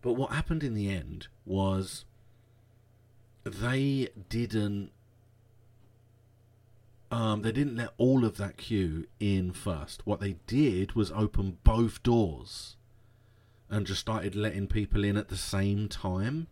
but 0.00 0.14
what 0.14 0.32
happened 0.32 0.62
in 0.62 0.72
the 0.72 0.88
end 0.88 1.28
was 1.44 2.06
they 3.44 4.08
didn't 4.30 4.92
um, 7.10 7.42
they 7.42 7.52
didn't 7.52 7.76
let 7.76 7.90
all 7.98 8.24
of 8.24 8.38
that 8.38 8.56
queue 8.56 9.08
in 9.18 9.52
first. 9.52 10.06
What 10.06 10.20
they 10.20 10.36
did 10.46 10.94
was 10.94 11.12
open 11.12 11.58
both 11.64 12.02
doors 12.02 12.76
and 13.68 13.86
just 13.86 14.00
started 14.00 14.34
letting 14.34 14.68
people 14.68 15.04
in 15.04 15.18
at 15.18 15.28
the 15.28 15.36
same 15.36 15.86
time. 15.86 16.46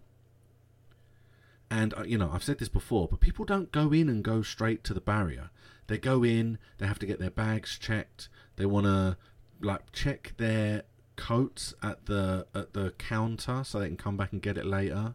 And, 1.70 1.92
uh, 1.94 2.02
you 2.04 2.16
know, 2.16 2.30
I've 2.32 2.44
said 2.44 2.58
this 2.58 2.68
before, 2.68 3.08
but 3.08 3.20
people 3.20 3.44
don't 3.44 3.70
go 3.72 3.92
in 3.92 4.08
and 4.08 4.24
go 4.24 4.42
straight 4.42 4.84
to 4.84 4.94
the 4.94 5.00
barrier. 5.00 5.50
They 5.86 5.98
go 5.98 6.24
in, 6.24 6.58
they 6.78 6.86
have 6.86 6.98
to 7.00 7.06
get 7.06 7.18
their 7.18 7.30
bags 7.30 7.78
checked, 7.78 8.28
they 8.56 8.66
want 8.66 8.86
to, 8.86 9.16
like, 9.60 9.92
check 9.92 10.34
their 10.36 10.82
coats 11.16 11.74
at 11.82 12.06
the 12.06 12.46
at 12.54 12.74
the 12.74 12.92
counter 12.92 13.64
so 13.64 13.80
they 13.80 13.88
can 13.88 13.96
come 13.96 14.16
back 14.16 14.32
and 14.32 14.40
get 14.40 14.56
it 14.56 14.64
later. 14.64 15.14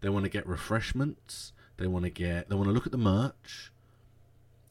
They 0.00 0.08
want 0.08 0.24
to 0.24 0.30
get 0.30 0.46
refreshments. 0.46 1.52
They 1.76 1.86
want 1.86 2.04
to 2.04 2.10
get. 2.10 2.48
They 2.48 2.56
want 2.56 2.68
to 2.68 2.72
look 2.72 2.86
at 2.86 2.92
the 2.92 2.98
merch 2.98 3.72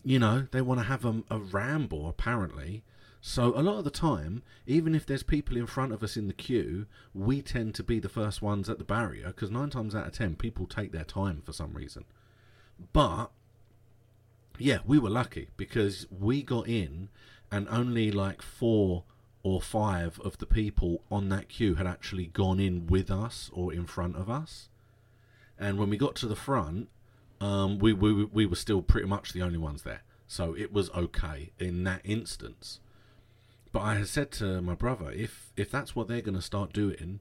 you 0.03 0.19
know, 0.19 0.47
they 0.51 0.61
want 0.61 0.79
to 0.81 0.85
have 0.85 1.05
a, 1.05 1.23
a 1.29 1.39
ramble, 1.39 2.07
apparently. 2.07 2.83
So 3.25 3.57
a 3.57 3.63
lot 3.63 3.77
of 3.77 3.85
the 3.85 3.89
time, 3.89 4.43
even 4.67 4.93
if 4.93 5.05
there's 5.05 5.23
people 5.23 5.55
in 5.55 5.65
front 5.65 5.93
of 5.93 6.03
us 6.03 6.17
in 6.17 6.27
the 6.27 6.33
queue, 6.33 6.87
we 7.13 7.41
tend 7.41 7.73
to 7.75 7.81
be 7.83 7.97
the 7.97 8.09
first 8.09 8.41
ones 8.41 8.69
at 8.69 8.79
the 8.79 8.83
barrier 8.83 9.27
because 9.27 9.49
nine 9.49 9.69
times 9.69 9.95
out 9.95 10.07
of 10.07 10.11
ten, 10.11 10.35
people 10.35 10.67
take 10.67 10.91
their 10.91 11.05
time 11.05 11.41
for 11.41 11.53
some 11.53 11.71
reason. 11.73 12.03
But 12.91 13.31
yeah, 14.59 14.79
we 14.85 14.99
were 14.99 15.09
lucky 15.09 15.47
because 15.55 16.05
we 16.11 16.43
got 16.43 16.67
in, 16.67 17.07
and 17.49 17.65
only 17.69 18.11
like 18.11 18.41
four 18.41 19.05
or 19.41 19.61
five 19.61 20.19
of 20.19 20.39
the 20.39 20.45
people 20.45 21.01
on 21.09 21.29
that 21.29 21.47
queue 21.47 21.75
had 21.75 21.87
actually 21.87 22.25
gone 22.25 22.59
in 22.59 22.87
with 22.87 23.09
us 23.09 23.49
or 23.53 23.73
in 23.73 23.85
front 23.85 24.17
of 24.17 24.29
us. 24.29 24.67
And 25.57 25.79
when 25.79 25.89
we 25.89 25.95
got 25.95 26.15
to 26.15 26.27
the 26.27 26.35
front, 26.35 26.89
um, 27.39 27.79
we, 27.79 27.93
we 27.93 28.25
we 28.25 28.45
were 28.45 28.57
still 28.57 28.81
pretty 28.81 29.07
much 29.07 29.31
the 29.31 29.43
only 29.43 29.57
ones 29.57 29.83
there, 29.83 30.01
so 30.27 30.53
it 30.57 30.73
was 30.73 30.89
okay 30.89 31.53
in 31.57 31.85
that 31.85 32.01
instance. 32.03 32.81
But 33.73 33.81
I 33.81 33.95
had 33.95 34.07
said 34.07 34.31
to 34.33 34.61
my 34.61 34.75
brother, 34.75 35.11
if 35.11 35.51
if 35.57 35.69
that's 35.69 35.95
what 35.95 36.07
they're 36.07 36.21
going 36.21 36.35
to 36.35 36.41
start 36.41 36.71
doing, 36.71 37.19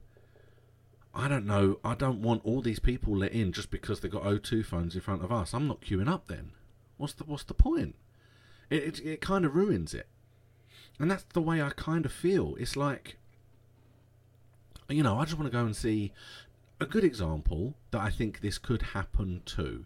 I 1.13 1.27
don't 1.27 1.45
know. 1.45 1.79
I 1.83 1.95
don't 1.95 2.21
want 2.21 2.45
all 2.45 2.61
these 2.61 2.79
people 2.79 3.17
let 3.17 3.33
in 3.33 3.51
just 3.51 3.71
because 3.71 3.99
they 3.99 4.07
got 4.07 4.23
O2 4.23 4.63
phones 4.65 4.95
in 4.95 5.01
front 5.01 5.23
of 5.23 5.31
us. 5.31 5.53
I'm 5.53 5.67
not 5.67 5.81
queuing 5.81 6.07
up 6.07 6.27
then. 6.27 6.51
What's 6.97 7.13
the 7.13 7.23
what's 7.25 7.43
the 7.43 7.53
point? 7.55 7.95
It 8.69 8.83
it, 8.83 9.05
it 9.05 9.21
kind 9.21 9.45
of 9.45 9.55
ruins 9.55 9.93
it, 9.95 10.07
and 10.99 11.09
that's 11.09 11.25
the 11.33 11.41
way 11.41 11.61
I 11.61 11.71
kind 11.71 12.05
of 12.05 12.13
feel. 12.13 12.55
It's 12.59 12.75
like, 12.75 13.17
you 14.87 15.03
know, 15.03 15.17
I 15.17 15.25
just 15.25 15.37
want 15.37 15.51
to 15.51 15.57
go 15.57 15.65
and 15.65 15.75
see 15.75 16.13
a 16.79 16.85
good 16.85 17.03
example 17.03 17.75
that 17.91 18.01
I 18.01 18.09
think 18.11 18.41
this 18.41 18.57
could 18.59 18.81
happen 18.93 19.41
to 19.45 19.85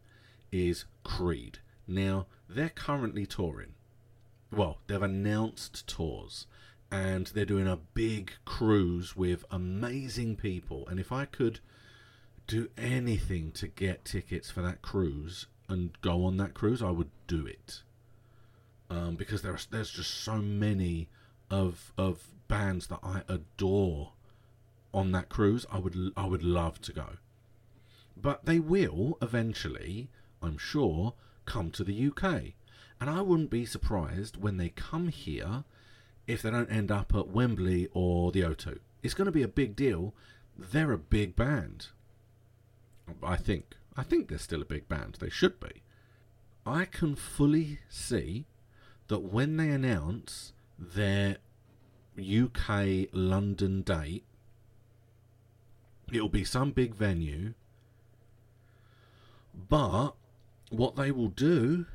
is 0.52 0.86
Creed. 1.04 1.60
Now, 1.88 2.28
they're 2.50 2.70
currently 2.70 3.26
touring. 3.26 3.74
well, 4.52 4.80
they've 4.88 5.02
announced 5.02 5.88
tours 5.88 6.48
and 6.92 7.28
they're 7.28 7.46
doing 7.46 7.68
a 7.68 7.80
big 7.94 8.32
cruise 8.46 9.16
with 9.16 9.46
amazing 9.52 10.36
people. 10.36 10.88
And 10.88 11.00
if 11.00 11.12
I 11.12 11.26
could 11.26 11.60
do 12.48 12.70
anything 12.78 13.52
to 13.52 13.68
get 13.68 14.06
tickets 14.06 14.50
for 14.50 14.62
that 14.62 14.82
cruise 14.82 15.48
and 15.68 16.00
go 16.02 16.24
on 16.24 16.38
that 16.38 16.54
cruise, 16.54 16.82
I 16.82 16.92
would 16.92 17.10
do 17.28 17.46
it. 17.46 17.82
Um, 18.90 19.16
because 19.16 19.42
there's 19.42 19.66
there's 19.66 19.92
just 19.92 20.14
so 20.14 20.38
many 20.38 21.10
of 21.52 21.92
of 21.98 22.30
bands 22.48 22.88
that 22.88 23.00
I 23.04 23.24
adore 23.28 24.14
on 24.94 25.12
that 25.12 25.28
cruise. 25.28 25.66
I 25.70 25.80
would 25.80 26.14
I 26.16 26.26
would 26.26 26.44
love 26.44 26.80
to 26.84 26.94
go, 26.94 27.18
but 28.16 28.46
they 28.46 28.60
will 28.60 29.18
eventually, 29.22 30.10
I'm 30.42 30.58
sure, 30.58 31.16
come 31.46 31.70
to 31.72 31.84
the 31.84 32.08
UK, 32.08 32.54
and 33.02 33.10
I 33.10 33.22
wouldn't 33.22 33.50
be 33.50 33.66
surprised 33.66 34.38
when 34.38 34.56
they 34.56 34.70
come 34.70 35.10
here 35.10 35.66
if 36.28 36.42
they 36.42 36.52
don't 36.52 36.72
end 36.72 36.92
up 36.92 37.16
at 37.16 37.30
Wembley 37.30 37.88
or 37.94 38.32
the 38.32 38.42
O2. 38.42 38.80
It's 39.02 39.14
going 39.14 39.26
to 39.26 39.32
be 39.32 39.44
a 39.44 39.48
big 39.48 39.76
deal. 39.76 40.14
They're 40.58 40.92
a 40.92 40.98
big 40.98 41.36
band. 41.36 41.88
I 43.24 43.38
think. 43.38 43.76
I 43.96 44.04
think 44.04 44.28
they're 44.28 44.38
still 44.38 44.62
a 44.62 44.66
big 44.66 44.88
band. 44.88 45.18
They 45.20 45.30
should 45.30 45.60
be. 45.60 45.82
I 46.66 46.86
can 46.86 47.16
fully 47.16 47.80
see 47.90 48.46
that 49.08 49.20
when 49.20 49.56
they 49.56 49.70
announce 49.70 50.52
their 50.78 51.38
UK 52.20 53.08
London 53.14 53.82
date, 53.82 54.26
it'll 56.12 56.30
be 56.30 56.44
some 56.44 56.72
big 56.72 56.94
venue. 56.94 57.54
But 59.70 60.12
what 60.70 60.98
they 60.98 61.12
will 61.12 61.30
do 61.30 61.86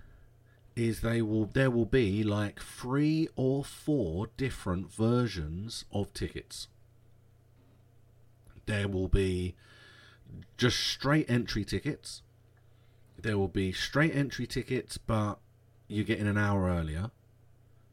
is 0.74 1.00
they 1.00 1.20
will 1.20 1.46
there 1.46 1.70
will 1.70 1.86
be 1.86 2.22
like 2.22 2.60
three 2.60 3.28
or 3.36 3.64
four 3.64 4.28
different 4.36 4.92
versions 4.92 5.84
of 5.92 6.12
tickets. 6.14 6.68
There 8.66 8.88
will 8.88 9.08
be 9.08 9.54
just 10.56 10.78
straight 10.78 11.28
entry 11.28 11.64
tickets. 11.64 12.22
There 13.20 13.36
will 13.36 13.48
be 13.48 13.72
straight 13.72 14.14
entry 14.14 14.46
tickets, 14.46 14.98
but 14.98 15.38
you 15.88 16.04
get 16.04 16.18
in 16.18 16.26
an 16.26 16.38
hour 16.38 16.68
earlier. 16.68 17.10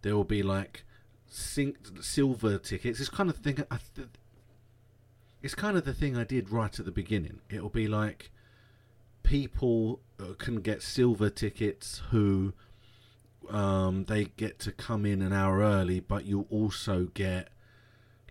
There 0.02 0.16
will 0.16 0.24
be 0.24 0.44
like 0.44 0.84
silver 1.28 2.58
tickets. 2.58 3.00
It's 3.00 3.10
kind 3.10 3.30
of 3.30 3.42
the 3.42 3.54
thing. 3.54 3.66
I 3.70 3.80
th- 3.96 4.08
it's 5.42 5.56
kind 5.56 5.78
of 5.78 5.86
the 5.86 5.94
thing 5.94 6.18
I 6.18 6.24
did 6.24 6.50
right 6.50 6.78
at 6.78 6.86
the 6.86 6.92
beginning. 6.92 7.40
It'll 7.50 7.70
be 7.70 7.88
like 7.88 8.32
people 9.24 10.02
uh, 10.20 10.34
can 10.38 10.62
get 10.62 10.82
silver 10.82 11.30
tickets 11.30 12.02
who 12.12 12.54
um, 13.50 14.06
they 14.06 14.26
get 14.26 14.60
to 14.60 14.72
come 14.72 15.06
in 15.06 15.22
an 15.22 15.34
hour 15.34 15.60
early, 15.60 16.00
but 16.00 16.26
you 16.26 16.46
also 16.50 17.06
get 17.14 17.50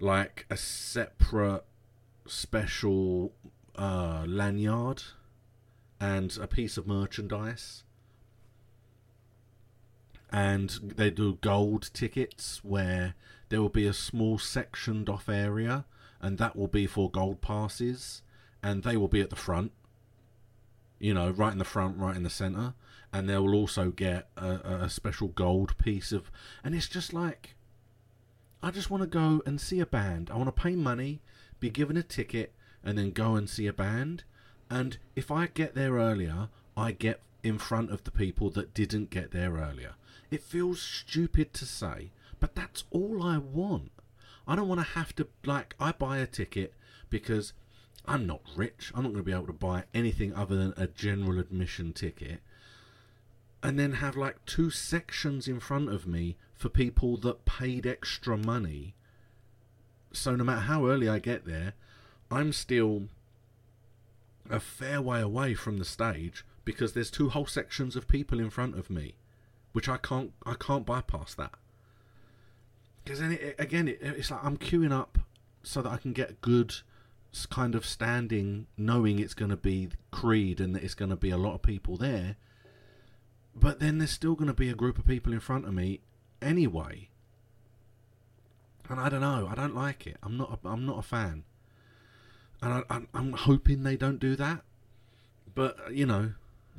like 0.00 0.46
a 0.50 0.56
separate 0.56 1.64
special 2.26 3.32
uh, 3.76 4.24
lanyard 4.26 5.02
and 6.00 6.36
a 6.40 6.46
piece 6.46 6.76
of 6.76 6.86
merchandise. 6.86 7.84
And 10.30 10.70
they 10.96 11.10
do 11.10 11.38
gold 11.40 11.90
tickets 11.94 12.62
where 12.62 13.14
there 13.48 13.62
will 13.62 13.70
be 13.70 13.86
a 13.86 13.94
small 13.94 14.38
sectioned 14.38 15.08
off 15.08 15.28
area, 15.28 15.86
and 16.20 16.38
that 16.38 16.54
will 16.54 16.68
be 16.68 16.86
for 16.86 17.10
gold 17.10 17.40
passes, 17.40 18.22
and 18.62 18.82
they 18.82 18.96
will 18.96 19.08
be 19.08 19.22
at 19.22 19.30
the 19.30 19.36
front. 19.36 19.72
You 20.98 21.14
know, 21.14 21.30
right 21.30 21.52
in 21.52 21.58
the 21.58 21.64
front, 21.64 21.96
right 21.98 22.16
in 22.16 22.22
the 22.22 22.30
center 22.30 22.74
and 23.12 23.28
they 23.28 23.36
will 23.38 23.54
also 23.54 23.90
get 23.90 24.28
a, 24.36 24.82
a 24.82 24.90
special 24.90 25.28
gold 25.28 25.76
piece 25.78 26.12
of. 26.12 26.30
And 26.62 26.74
it's 26.74 26.88
just 26.88 27.12
like, 27.12 27.56
I 28.62 28.70
just 28.70 28.90
want 28.90 29.02
to 29.02 29.06
go 29.06 29.42
and 29.46 29.60
see 29.60 29.80
a 29.80 29.86
band. 29.86 30.30
I 30.30 30.36
want 30.36 30.54
to 30.54 30.62
pay 30.62 30.74
money, 30.74 31.20
be 31.60 31.70
given 31.70 31.96
a 31.96 32.02
ticket, 32.02 32.52
and 32.84 32.98
then 32.98 33.10
go 33.10 33.34
and 33.34 33.48
see 33.48 33.66
a 33.66 33.72
band. 33.72 34.24
And 34.70 34.98
if 35.16 35.30
I 35.30 35.46
get 35.46 35.74
there 35.74 35.94
earlier, 35.94 36.48
I 36.76 36.92
get 36.92 37.20
in 37.42 37.58
front 37.58 37.90
of 37.90 38.04
the 38.04 38.10
people 38.10 38.50
that 38.50 38.74
didn't 38.74 39.10
get 39.10 39.30
there 39.30 39.52
earlier. 39.54 39.94
It 40.30 40.42
feels 40.42 40.82
stupid 40.82 41.54
to 41.54 41.64
say, 41.64 42.10
but 42.40 42.54
that's 42.54 42.84
all 42.90 43.22
I 43.22 43.38
want. 43.38 43.90
I 44.46 44.56
don't 44.56 44.68
want 44.68 44.80
to 44.80 44.86
have 44.86 45.14
to, 45.16 45.28
like, 45.44 45.74
I 45.80 45.92
buy 45.92 46.18
a 46.18 46.26
ticket 46.26 46.74
because 47.08 47.52
I'm 48.08 48.26
not 48.26 48.40
rich. 48.56 48.90
I'm 48.94 49.02
not 49.02 49.12
going 49.12 49.22
to 49.22 49.30
be 49.30 49.32
able 49.32 49.46
to 49.46 49.52
buy 49.52 49.84
anything 49.92 50.34
other 50.34 50.56
than 50.56 50.74
a 50.76 50.86
general 50.86 51.38
admission 51.38 51.92
ticket 51.92 52.40
and 53.62 53.78
then 53.78 53.94
have 53.94 54.16
like 54.16 54.44
two 54.46 54.70
sections 54.70 55.48
in 55.48 55.60
front 55.60 55.88
of 55.88 56.06
me 56.06 56.36
for 56.54 56.68
people 56.68 57.16
that 57.18 57.44
paid 57.44 57.86
extra 57.86 58.36
money. 58.36 58.94
So 60.12 60.36
no 60.36 60.44
matter 60.44 60.62
how 60.62 60.86
early 60.86 61.08
I 61.08 61.18
get 61.18 61.44
there, 61.44 61.74
I'm 62.30 62.52
still 62.52 63.08
a 64.48 64.60
fair 64.60 65.02
way 65.02 65.20
away 65.20 65.54
from 65.54 65.78
the 65.78 65.84
stage 65.84 66.44
because 66.64 66.92
there's 66.92 67.10
two 67.10 67.30
whole 67.30 67.46
sections 67.46 67.96
of 67.96 68.08
people 68.08 68.40
in 68.40 68.50
front 68.50 68.78
of 68.78 68.90
me, 68.90 69.14
which 69.72 69.88
I 69.88 69.96
can't 69.96 70.32
I 70.46 70.54
can't 70.54 70.86
bypass 70.86 71.34
that. 71.34 71.52
Because 73.04 73.20
then 73.20 73.32
it, 73.32 73.56
again, 73.58 73.88
it, 73.88 73.98
it's 74.00 74.30
like 74.30 74.44
I'm 74.44 74.56
queuing 74.56 74.92
up 74.92 75.18
so 75.62 75.82
that 75.82 75.90
I 75.90 75.96
can 75.96 76.12
get 76.12 76.40
good 76.40 76.74
kind 77.50 77.74
of 77.74 77.84
standing, 77.84 78.66
knowing 78.76 79.18
it's 79.18 79.34
going 79.34 79.50
to 79.50 79.56
be 79.56 79.88
Creed 80.10 80.60
and 80.60 80.74
that 80.74 80.82
it's 80.82 80.94
going 80.94 81.10
to 81.10 81.16
be 81.16 81.30
a 81.30 81.36
lot 81.36 81.54
of 81.54 81.62
people 81.62 81.96
there 81.96 82.36
but 83.60 83.80
then 83.80 83.98
there's 83.98 84.10
still 84.10 84.34
going 84.34 84.48
to 84.48 84.54
be 84.54 84.68
a 84.68 84.74
group 84.74 84.98
of 84.98 85.06
people 85.06 85.32
in 85.32 85.40
front 85.40 85.66
of 85.66 85.74
me 85.74 86.00
anyway. 86.40 87.08
And 88.88 89.00
I 89.00 89.08
don't 89.08 89.20
know. 89.20 89.48
I 89.50 89.54
don't 89.54 89.74
like 89.74 90.06
it. 90.06 90.16
I'm 90.22 90.36
not. 90.36 90.60
A, 90.64 90.68
I'm 90.68 90.86
not 90.86 90.98
a 90.98 91.02
fan. 91.02 91.44
And 92.62 92.84
I, 92.88 93.00
I'm 93.12 93.32
hoping 93.32 93.82
they 93.82 93.96
don't 93.96 94.18
do 94.18 94.34
that. 94.36 94.62
But 95.54 95.76
uh, 95.86 95.90
you 95.90 96.06
know, 96.06 96.32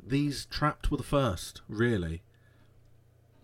these 0.04 0.46
Trapt 0.46 0.90
were 0.90 0.96
the 0.96 1.02
first. 1.02 1.62
Really, 1.68 2.22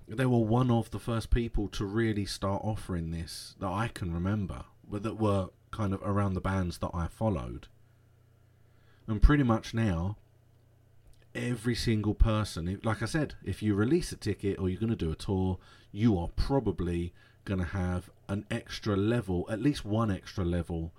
they 0.08 0.26
were 0.26 0.38
one 0.38 0.70
of 0.70 0.90
the 0.90 0.98
first 0.98 1.30
people 1.30 1.68
to 1.68 1.84
really 1.84 2.26
start 2.26 2.62
offering 2.64 3.12
this 3.12 3.54
that 3.60 3.68
I 3.68 3.88
can 3.88 4.12
remember, 4.12 4.64
but 4.88 5.04
that 5.04 5.20
were 5.20 5.50
kind 5.76 5.92
of 5.92 6.02
around 6.02 6.34
the 6.34 6.40
bands 6.40 6.78
that 6.78 6.90
I 6.94 7.06
followed. 7.06 7.68
And 9.06 9.22
pretty 9.22 9.42
much 9.42 9.74
now, 9.74 10.16
every 11.34 11.74
single 11.74 12.14
person. 12.14 12.80
Like 12.82 13.02
I 13.02 13.06
said, 13.06 13.34
if 13.44 13.62
you 13.62 13.74
release 13.74 14.10
a 14.10 14.16
ticket 14.16 14.58
or 14.58 14.68
you're 14.68 14.80
going 14.80 14.90
to 14.90 14.96
do 14.96 15.12
a 15.12 15.16
tour, 15.16 15.58
you 15.92 16.18
are 16.18 16.28
probably 16.34 17.12
going 17.44 17.60
to 17.60 17.66
have 17.66 18.10
an 18.28 18.46
extra 18.50 18.96
level, 18.96 19.46
at 19.50 19.60
least 19.60 19.84
one 19.84 20.10
extra 20.10 20.44
level, 20.44 20.92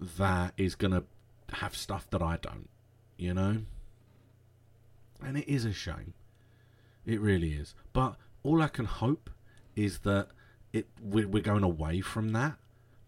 that 0.00 0.54
is 0.56 0.74
going 0.76 0.92
to 0.92 1.04
have 1.56 1.76
stuff 1.76 2.08
that 2.10 2.22
I 2.22 2.38
don't, 2.40 2.68
you 3.16 3.34
know? 3.34 3.58
And 5.22 5.36
it 5.36 5.48
is 5.48 5.64
a 5.64 5.72
shame. 5.72 6.14
It 7.04 7.20
really 7.20 7.52
is. 7.52 7.74
But 7.92 8.16
all 8.42 8.62
I 8.62 8.68
can 8.68 8.86
hope 8.86 9.28
is 9.76 9.98
that 10.00 10.28
it 10.72 10.86
we're 11.00 11.40
going 11.40 11.62
away 11.62 12.00
from 12.00 12.30
that 12.30 12.56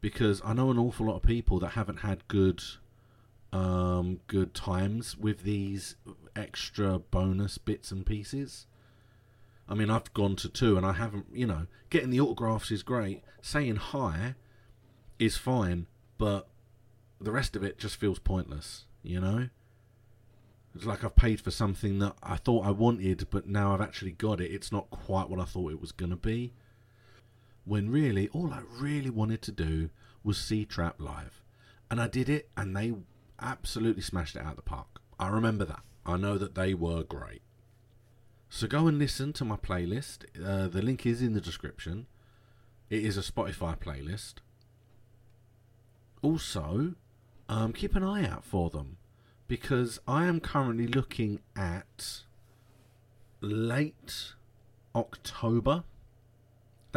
because 0.07 0.41
I 0.45 0.53
know 0.53 0.71
an 0.71 0.79
awful 0.79 1.07
lot 1.07 1.17
of 1.17 1.23
people 1.25 1.59
that 1.59 1.71
haven't 1.71 1.97
had 1.97 2.29
good 2.29 2.63
um, 3.53 4.21
good 4.29 4.55
times 4.55 5.17
with 5.19 5.43
these 5.43 5.97
extra 6.37 7.01
bonus 7.01 7.59
bits 7.59 7.91
and 7.91 8.07
pieces. 8.07 8.69
I 9.69 9.75
mean, 9.75 9.91
I've 9.91 10.15
gone 10.15 10.37
to 10.37 10.49
two 10.49 10.77
and 10.77 10.87
I 10.87 10.93
haven't, 10.93 11.27
you 11.33 11.45
know, 11.45 11.67
getting 11.91 12.11
the 12.11 12.21
autographs 12.21 12.71
is 12.71 12.85
great. 12.85 13.25
Saying 13.43 13.77
hi 13.77 14.37
is 15.19 15.37
fine, 15.37 15.89
but 16.19 16.51
the 17.21 17.33
rest 17.33 17.57
of 17.57 17.65
it 17.65 17.77
just 17.77 17.97
feels 17.97 18.21
pointless, 18.21 18.85
you 19.03 19.21
know? 19.21 19.49
It's 20.73 20.87
like 20.87 21.03
I've 21.03 21.17
paid 21.17 21.41
for 21.41 21.51
something 21.51 21.99
that 21.99 22.15
I 22.23 22.37
thought 22.37 22.65
I 22.65 22.71
wanted, 22.71 23.27
but 23.31 23.49
now 23.49 23.75
I've 23.75 23.81
actually 23.81 24.13
got 24.13 24.41
it. 24.41 24.53
It's 24.53 24.71
not 24.71 24.89
quite 24.89 25.29
what 25.29 25.41
I 25.41 25.45
thought 25.47 25.73
it 25.73 25.81
was 25.81 25.91
going 25.91 26.11
to 26.11 26.17
be. 26.17 26.53
When 27.67 27.91
really, 27.91 28.29
all 28.29 28.53
I 28.55 28.63
really 28.81 29.11
wanted 29.11 29.43
to 29.43 29.53
do 29.53 29.91
was 30.25 30.39
see 30.39 30.65
Trapt 30.65 31.01
live. 31.01 31.43
And 31.91 32.01
I 32.01 32.09
did 32.09 32.31
it, 32.31 32.49
and 32.57 32.75
they 32.75 32.95
absolutely 33.41 34.03
smashed 34.03 34.37
it 34.37 34.43
out 34.43 34.53
of 34.53 34.57
the 34.57 34.63
park. 34.63 35.01
I 35.19 35.29
remember 35.29 35.67
that. 35.67 35.83
I 36.07 36.17
know 36.17 36.39
that 36.39 36.55
they 36.55 36.73
were 36.73 37.03
great. 37.03 37.43
So 38.49 38.67
go 38.67 38.87
and 38.87 38.99
listen 38.99 39.33
to 39.35 39.45
my 39.45 39.57
playlist. 39.57 40.25
Uh, 40.43 40.69
the 40.69 40.81
link 40.81 41.05
is 41.05 41.21
in 41.21 41.35
the 41.35 41.41
description. 41.41 42.07
It 42.89 43.05
is 43.05 43.19
a 43.19 43.21
Spotify 43.21 43.77
playlist. 43.79 44.35
Also, 46.23 46.95
um, 47.49 47.73
keep 47.73 47.95
an 47.97 48.05
eye 48.05 48.27
out 48.27 48.45
for 48.45 48.71
them 48.71 48.99
because 49.49 49.99
I 50.07 50.27
am 50.27 50.41
currently 50.41 50.87
looking 50.87 51.41
at 51.57 52.23
late 53.41 54.35
October. 54.95 55.85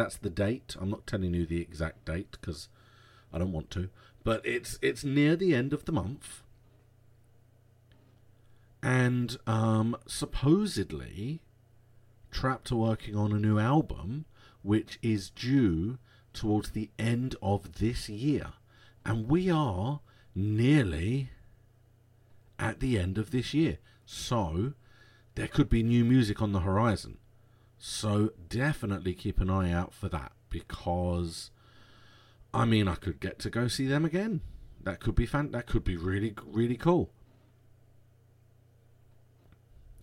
That's 0.00 0.16
the 0.16 0.30
date. 0.30 0.76
I'm 0.80 0.88
not 0.88 1.06
telling 1.06 1.34
you 1.34 1.44
the 1.44 1.60
exact 1.60 2.06
date 2.06 2.38
because 2.40 2.70
I 3.34 3.38
don't 3.38 3.52
want 3.52 3.70
to, 3.72 3.90
but 4.24 4.40
it's 4.46 4.78
it's 4.80 5.04
near 5.04 5.36
the 5.36 5.54
end 5.54 5.74
of 5.74 5.84
the 5.84 5.92
month 5.92 6.42
and 8.82 9.36
um, 9.46 9.94
supposedly 10.06 11.42
Trapt 12.32 12.72
are 12.72 12.76
working 12.76 13.14
on 13.14 13.30
a 13.30 13.38
new 13.38 13.58
album, 13.58 14.24
which 14.62 14.98
is 15.02 15.28
due 15.28 15.98
towards 16.32 16.70
the 16.70 16.88
end 16.98 17.36
of 17.42 17.74
this 17.74 18.08
year. 18.08 18.54
And 19.04 19.28
we 19.28 19.50
are 19.50 20.00
nearly 20.34 21.28
at 22.58 22.80
the 22.80 22.98
end 22.98 23.18
of 23.18 23.32
this 23.32 23.52
year. 23.52 23.76
So 24.06 24.72
there 25.34 25.48
could 25.48 25.68
be 25.68 25.82
new 25.82 26.06
music 26.06 26.40
on 26.40 26.52
the 26.52 26.60
horizon. 26.60 27.18
So 27.82 28.32
definitely 28.50 29.14
keep 29.14 29.40
an 29.40 29.48
eye 29.48 29.72
out 29.72 29.94
for 29.94 30.10
that 30.10 30.32
because 30.50 31.50
I 32.52 32.66
mean 32.66 32.86
I 32.86 32.94
could 32.94 33.20
get 33.20 33.38
to 33.40 33.50
go 33.50 33.68
see 33.68 33.86
them 33.86 34.04
again. 34.04 34.42
That 34.82 35.00
could 35.00 35.14
be 35.14 35.24
fan 35.24 35.50
that 35.52 35.66
could 35.66 35.82
be 35.82 35.96
really 35.96 36.34
really 36.46 36.76
cool. 36.76 37.08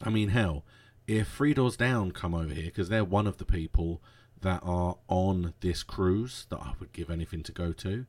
I 0.01 0.09
mean 0.09 0.29
hell, 0.29 0.65
if 1.05 1.29
Three 1.29 1.53
Doors 1.53 1.77
Down 1.77 2.11
come 2.11 2.33
over 2.33 2.51
here 2.51 2.65
because 2.65 2.89
they're 2.89 3.05
one 3.05 3.27
of 3.27 3.37
the 3.37 3.45
people 3.45 4.01
that 4.41 4.61
are 4.63 4.97
on 5.07 5.53
this 5.59 5.83
cruise 5.83 6.47
that 6.49 6.59
I 6.59 6.73
would 6.79 6.93
give 6.93 7.11
anything 7.11 7.43
to 7.43 7.51
go 7.51 7.73
to. 7.73 8.07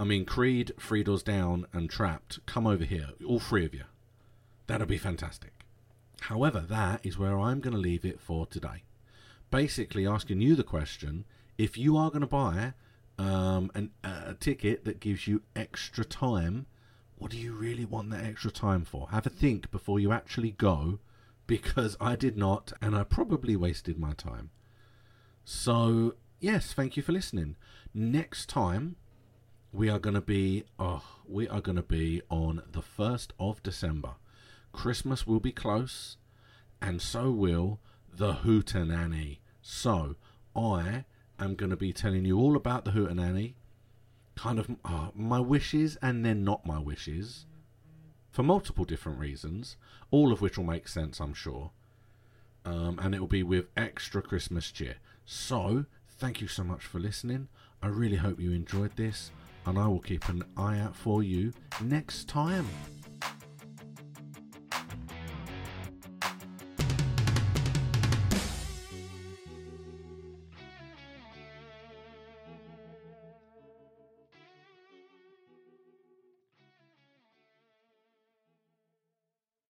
I 0.00 0.04
mean, 0.04 0.24
Creed, 0.24 0.72
Three 0.80 1.04
Doors 1.04 1.22
Down, 1.22 1.66
and 1.72 1.90
Trapt 1.90 2.38
come 2.46 2.66
over 2.66 2.84
here, 2.84 3.10
all 3.26 3.40
three 3.40 3.66
of 3.66 3.74
you. 3.74 3.84
That'd 4.66 4.88
be 4.88 4.98
fantastic. 4.98 5.59
However, 6.20 6.60
that 6.60 7.04
is 7.04 7.18
where 7.18 7.38
I'm 7.38 7.60
going 7.60 7.74
to 7.74 7.80
leave 7.80 8.04
it 8.04 8.20
for 8.20 8.46
today. 8.46 8.84
Basically, 9.50 10.06
asking 10.06 10.40
you 10.40 10.54
the 10.54 10.62
question 10.62 11.24
if 11.58 11.76
you 11.76 11.96
are 11.96 12.10
going 12.10 12.20
to 12.22 12.26
buy 12.26 12.72
um, 13.18 13.70
an, 13.74 13.90
a 14.02 14.34
ticket 14.34 14.84
that 14.84 15.00
gives 15.00 15.26
you 15.26 15.42
extra 15.54 16.04
time, 16.04 16.66
what 17.16 17.30
do 17.30 17.36
you 17.36 17.52
really 17.52 17.84
want 17.84 18.10
that 18.10 18.24
extra 18.24 18.50
time 18.50 18.84
for? 18.84 19.08
Have 19.10 19.26
a 19.26 19.30
think 19.30 19.70
before 19.70 20.00
you 20.00 20.12
actually 20.12 20.52
go, 20.52 21.00
because 21.46 21.96
I 22.00 22.16
did 22.16 22.36
not, 22.36 22.72
and 22.80 22.96
I 22.96 23.02
probably 23.02 23.56
wasted 23.56 23.98
my 23.98 24.12
time. 24.12 24.50
So, 25.44 26.14
yes, 26.38 26.72
thank 26.72 26.96
you 26.96 27.02
for 27.02 27.12
listening. 27.12 27.56
Next 27.92 28.48
time, 28.48 28.96
we 29.72 29.88
are 29.90 29.98
going 29.98 30.14
to 30.14 30.20
be, 30.20 30.64
oh, 30.78 31.02
we 31.26 31.48
are 31.48 31.60
going 31.60 31.76
to 31.76 31.82
be 31.82 32.22
on 32.30 32.62
the 32.70 32.82
1st 32.82 33.32
of 33.38 33.62
December. 33.62 34.14
Christmas 34.72 35.26
will 35.26 35.40
be 35.40 35.52
close, 35.52 36.16
and 36.80 37.00
so 37.02 37.30
will 37.30 37.80
the 38.12 38.34
Hootenanny. 38.34 39.38
So, 39.62 40.16
I 40.54 41.04
am 41.38 41.54
going 41.54 41.70
to 41.70 41.76
be 41.76 41.92
telling 41.92 42.24
you 42.24 42.38
all 42.38 42.56
about 42.56 42.84
the 42.84 42.92
Hootenanny, 42.92 43.54
kind 44.36 44.58
of 44.58 44.70
uh, 44.84 45.08
my 45.14 45.40
wishes 45.40 45.96
and 46.02 46.24
then 46.24 46.44
not 46.44 46.66
my 46.66 46.78
wishes, 46.78 47.46
for 48.30 48.42
multiple 48.42 48.84
different 48.84 49.18
reasons, 49.18 49.76
all 50.10 50.32
of 50.32 50.40
which 50.40 50.56
will 50.56 50.64
make 50.64 50.88
sense, 50.88 51.20
I'm 51.20 51.34
sure. 51.34 51.72
Um, 52.64 52.98
and 53.02 53.14
it 53.14 53.20
will 53.20 53.26
be 53.26 53.42
with 53.42 53.66
extra 53.76 54.22
Christmas 54.22 54.70
cheer. 54.70 54.96
So, 55.24 55.86
thank 56.08 56.40
you 56.40 56.48
so 56.48 56.62
much 56.62 56.84
for 56.84 56.98
listening. 56.98 57.48
I 57.82 57.88
really 57.88 58.16
hope 58.16 58.40
you 58.40 58.52
enjoyed 58.52 58.96
this, 58.96 59.30
and 59.66 59.78
I 59.78 59.88
will 59.88 60.00
keep 60.00 60.28
an 60.28 60.44
eye 60.56 60.78
out 60.78 60.94
for 60.94 61.22
you 61.22 61.52
next 61.80 62.28
time. 62.28 62.66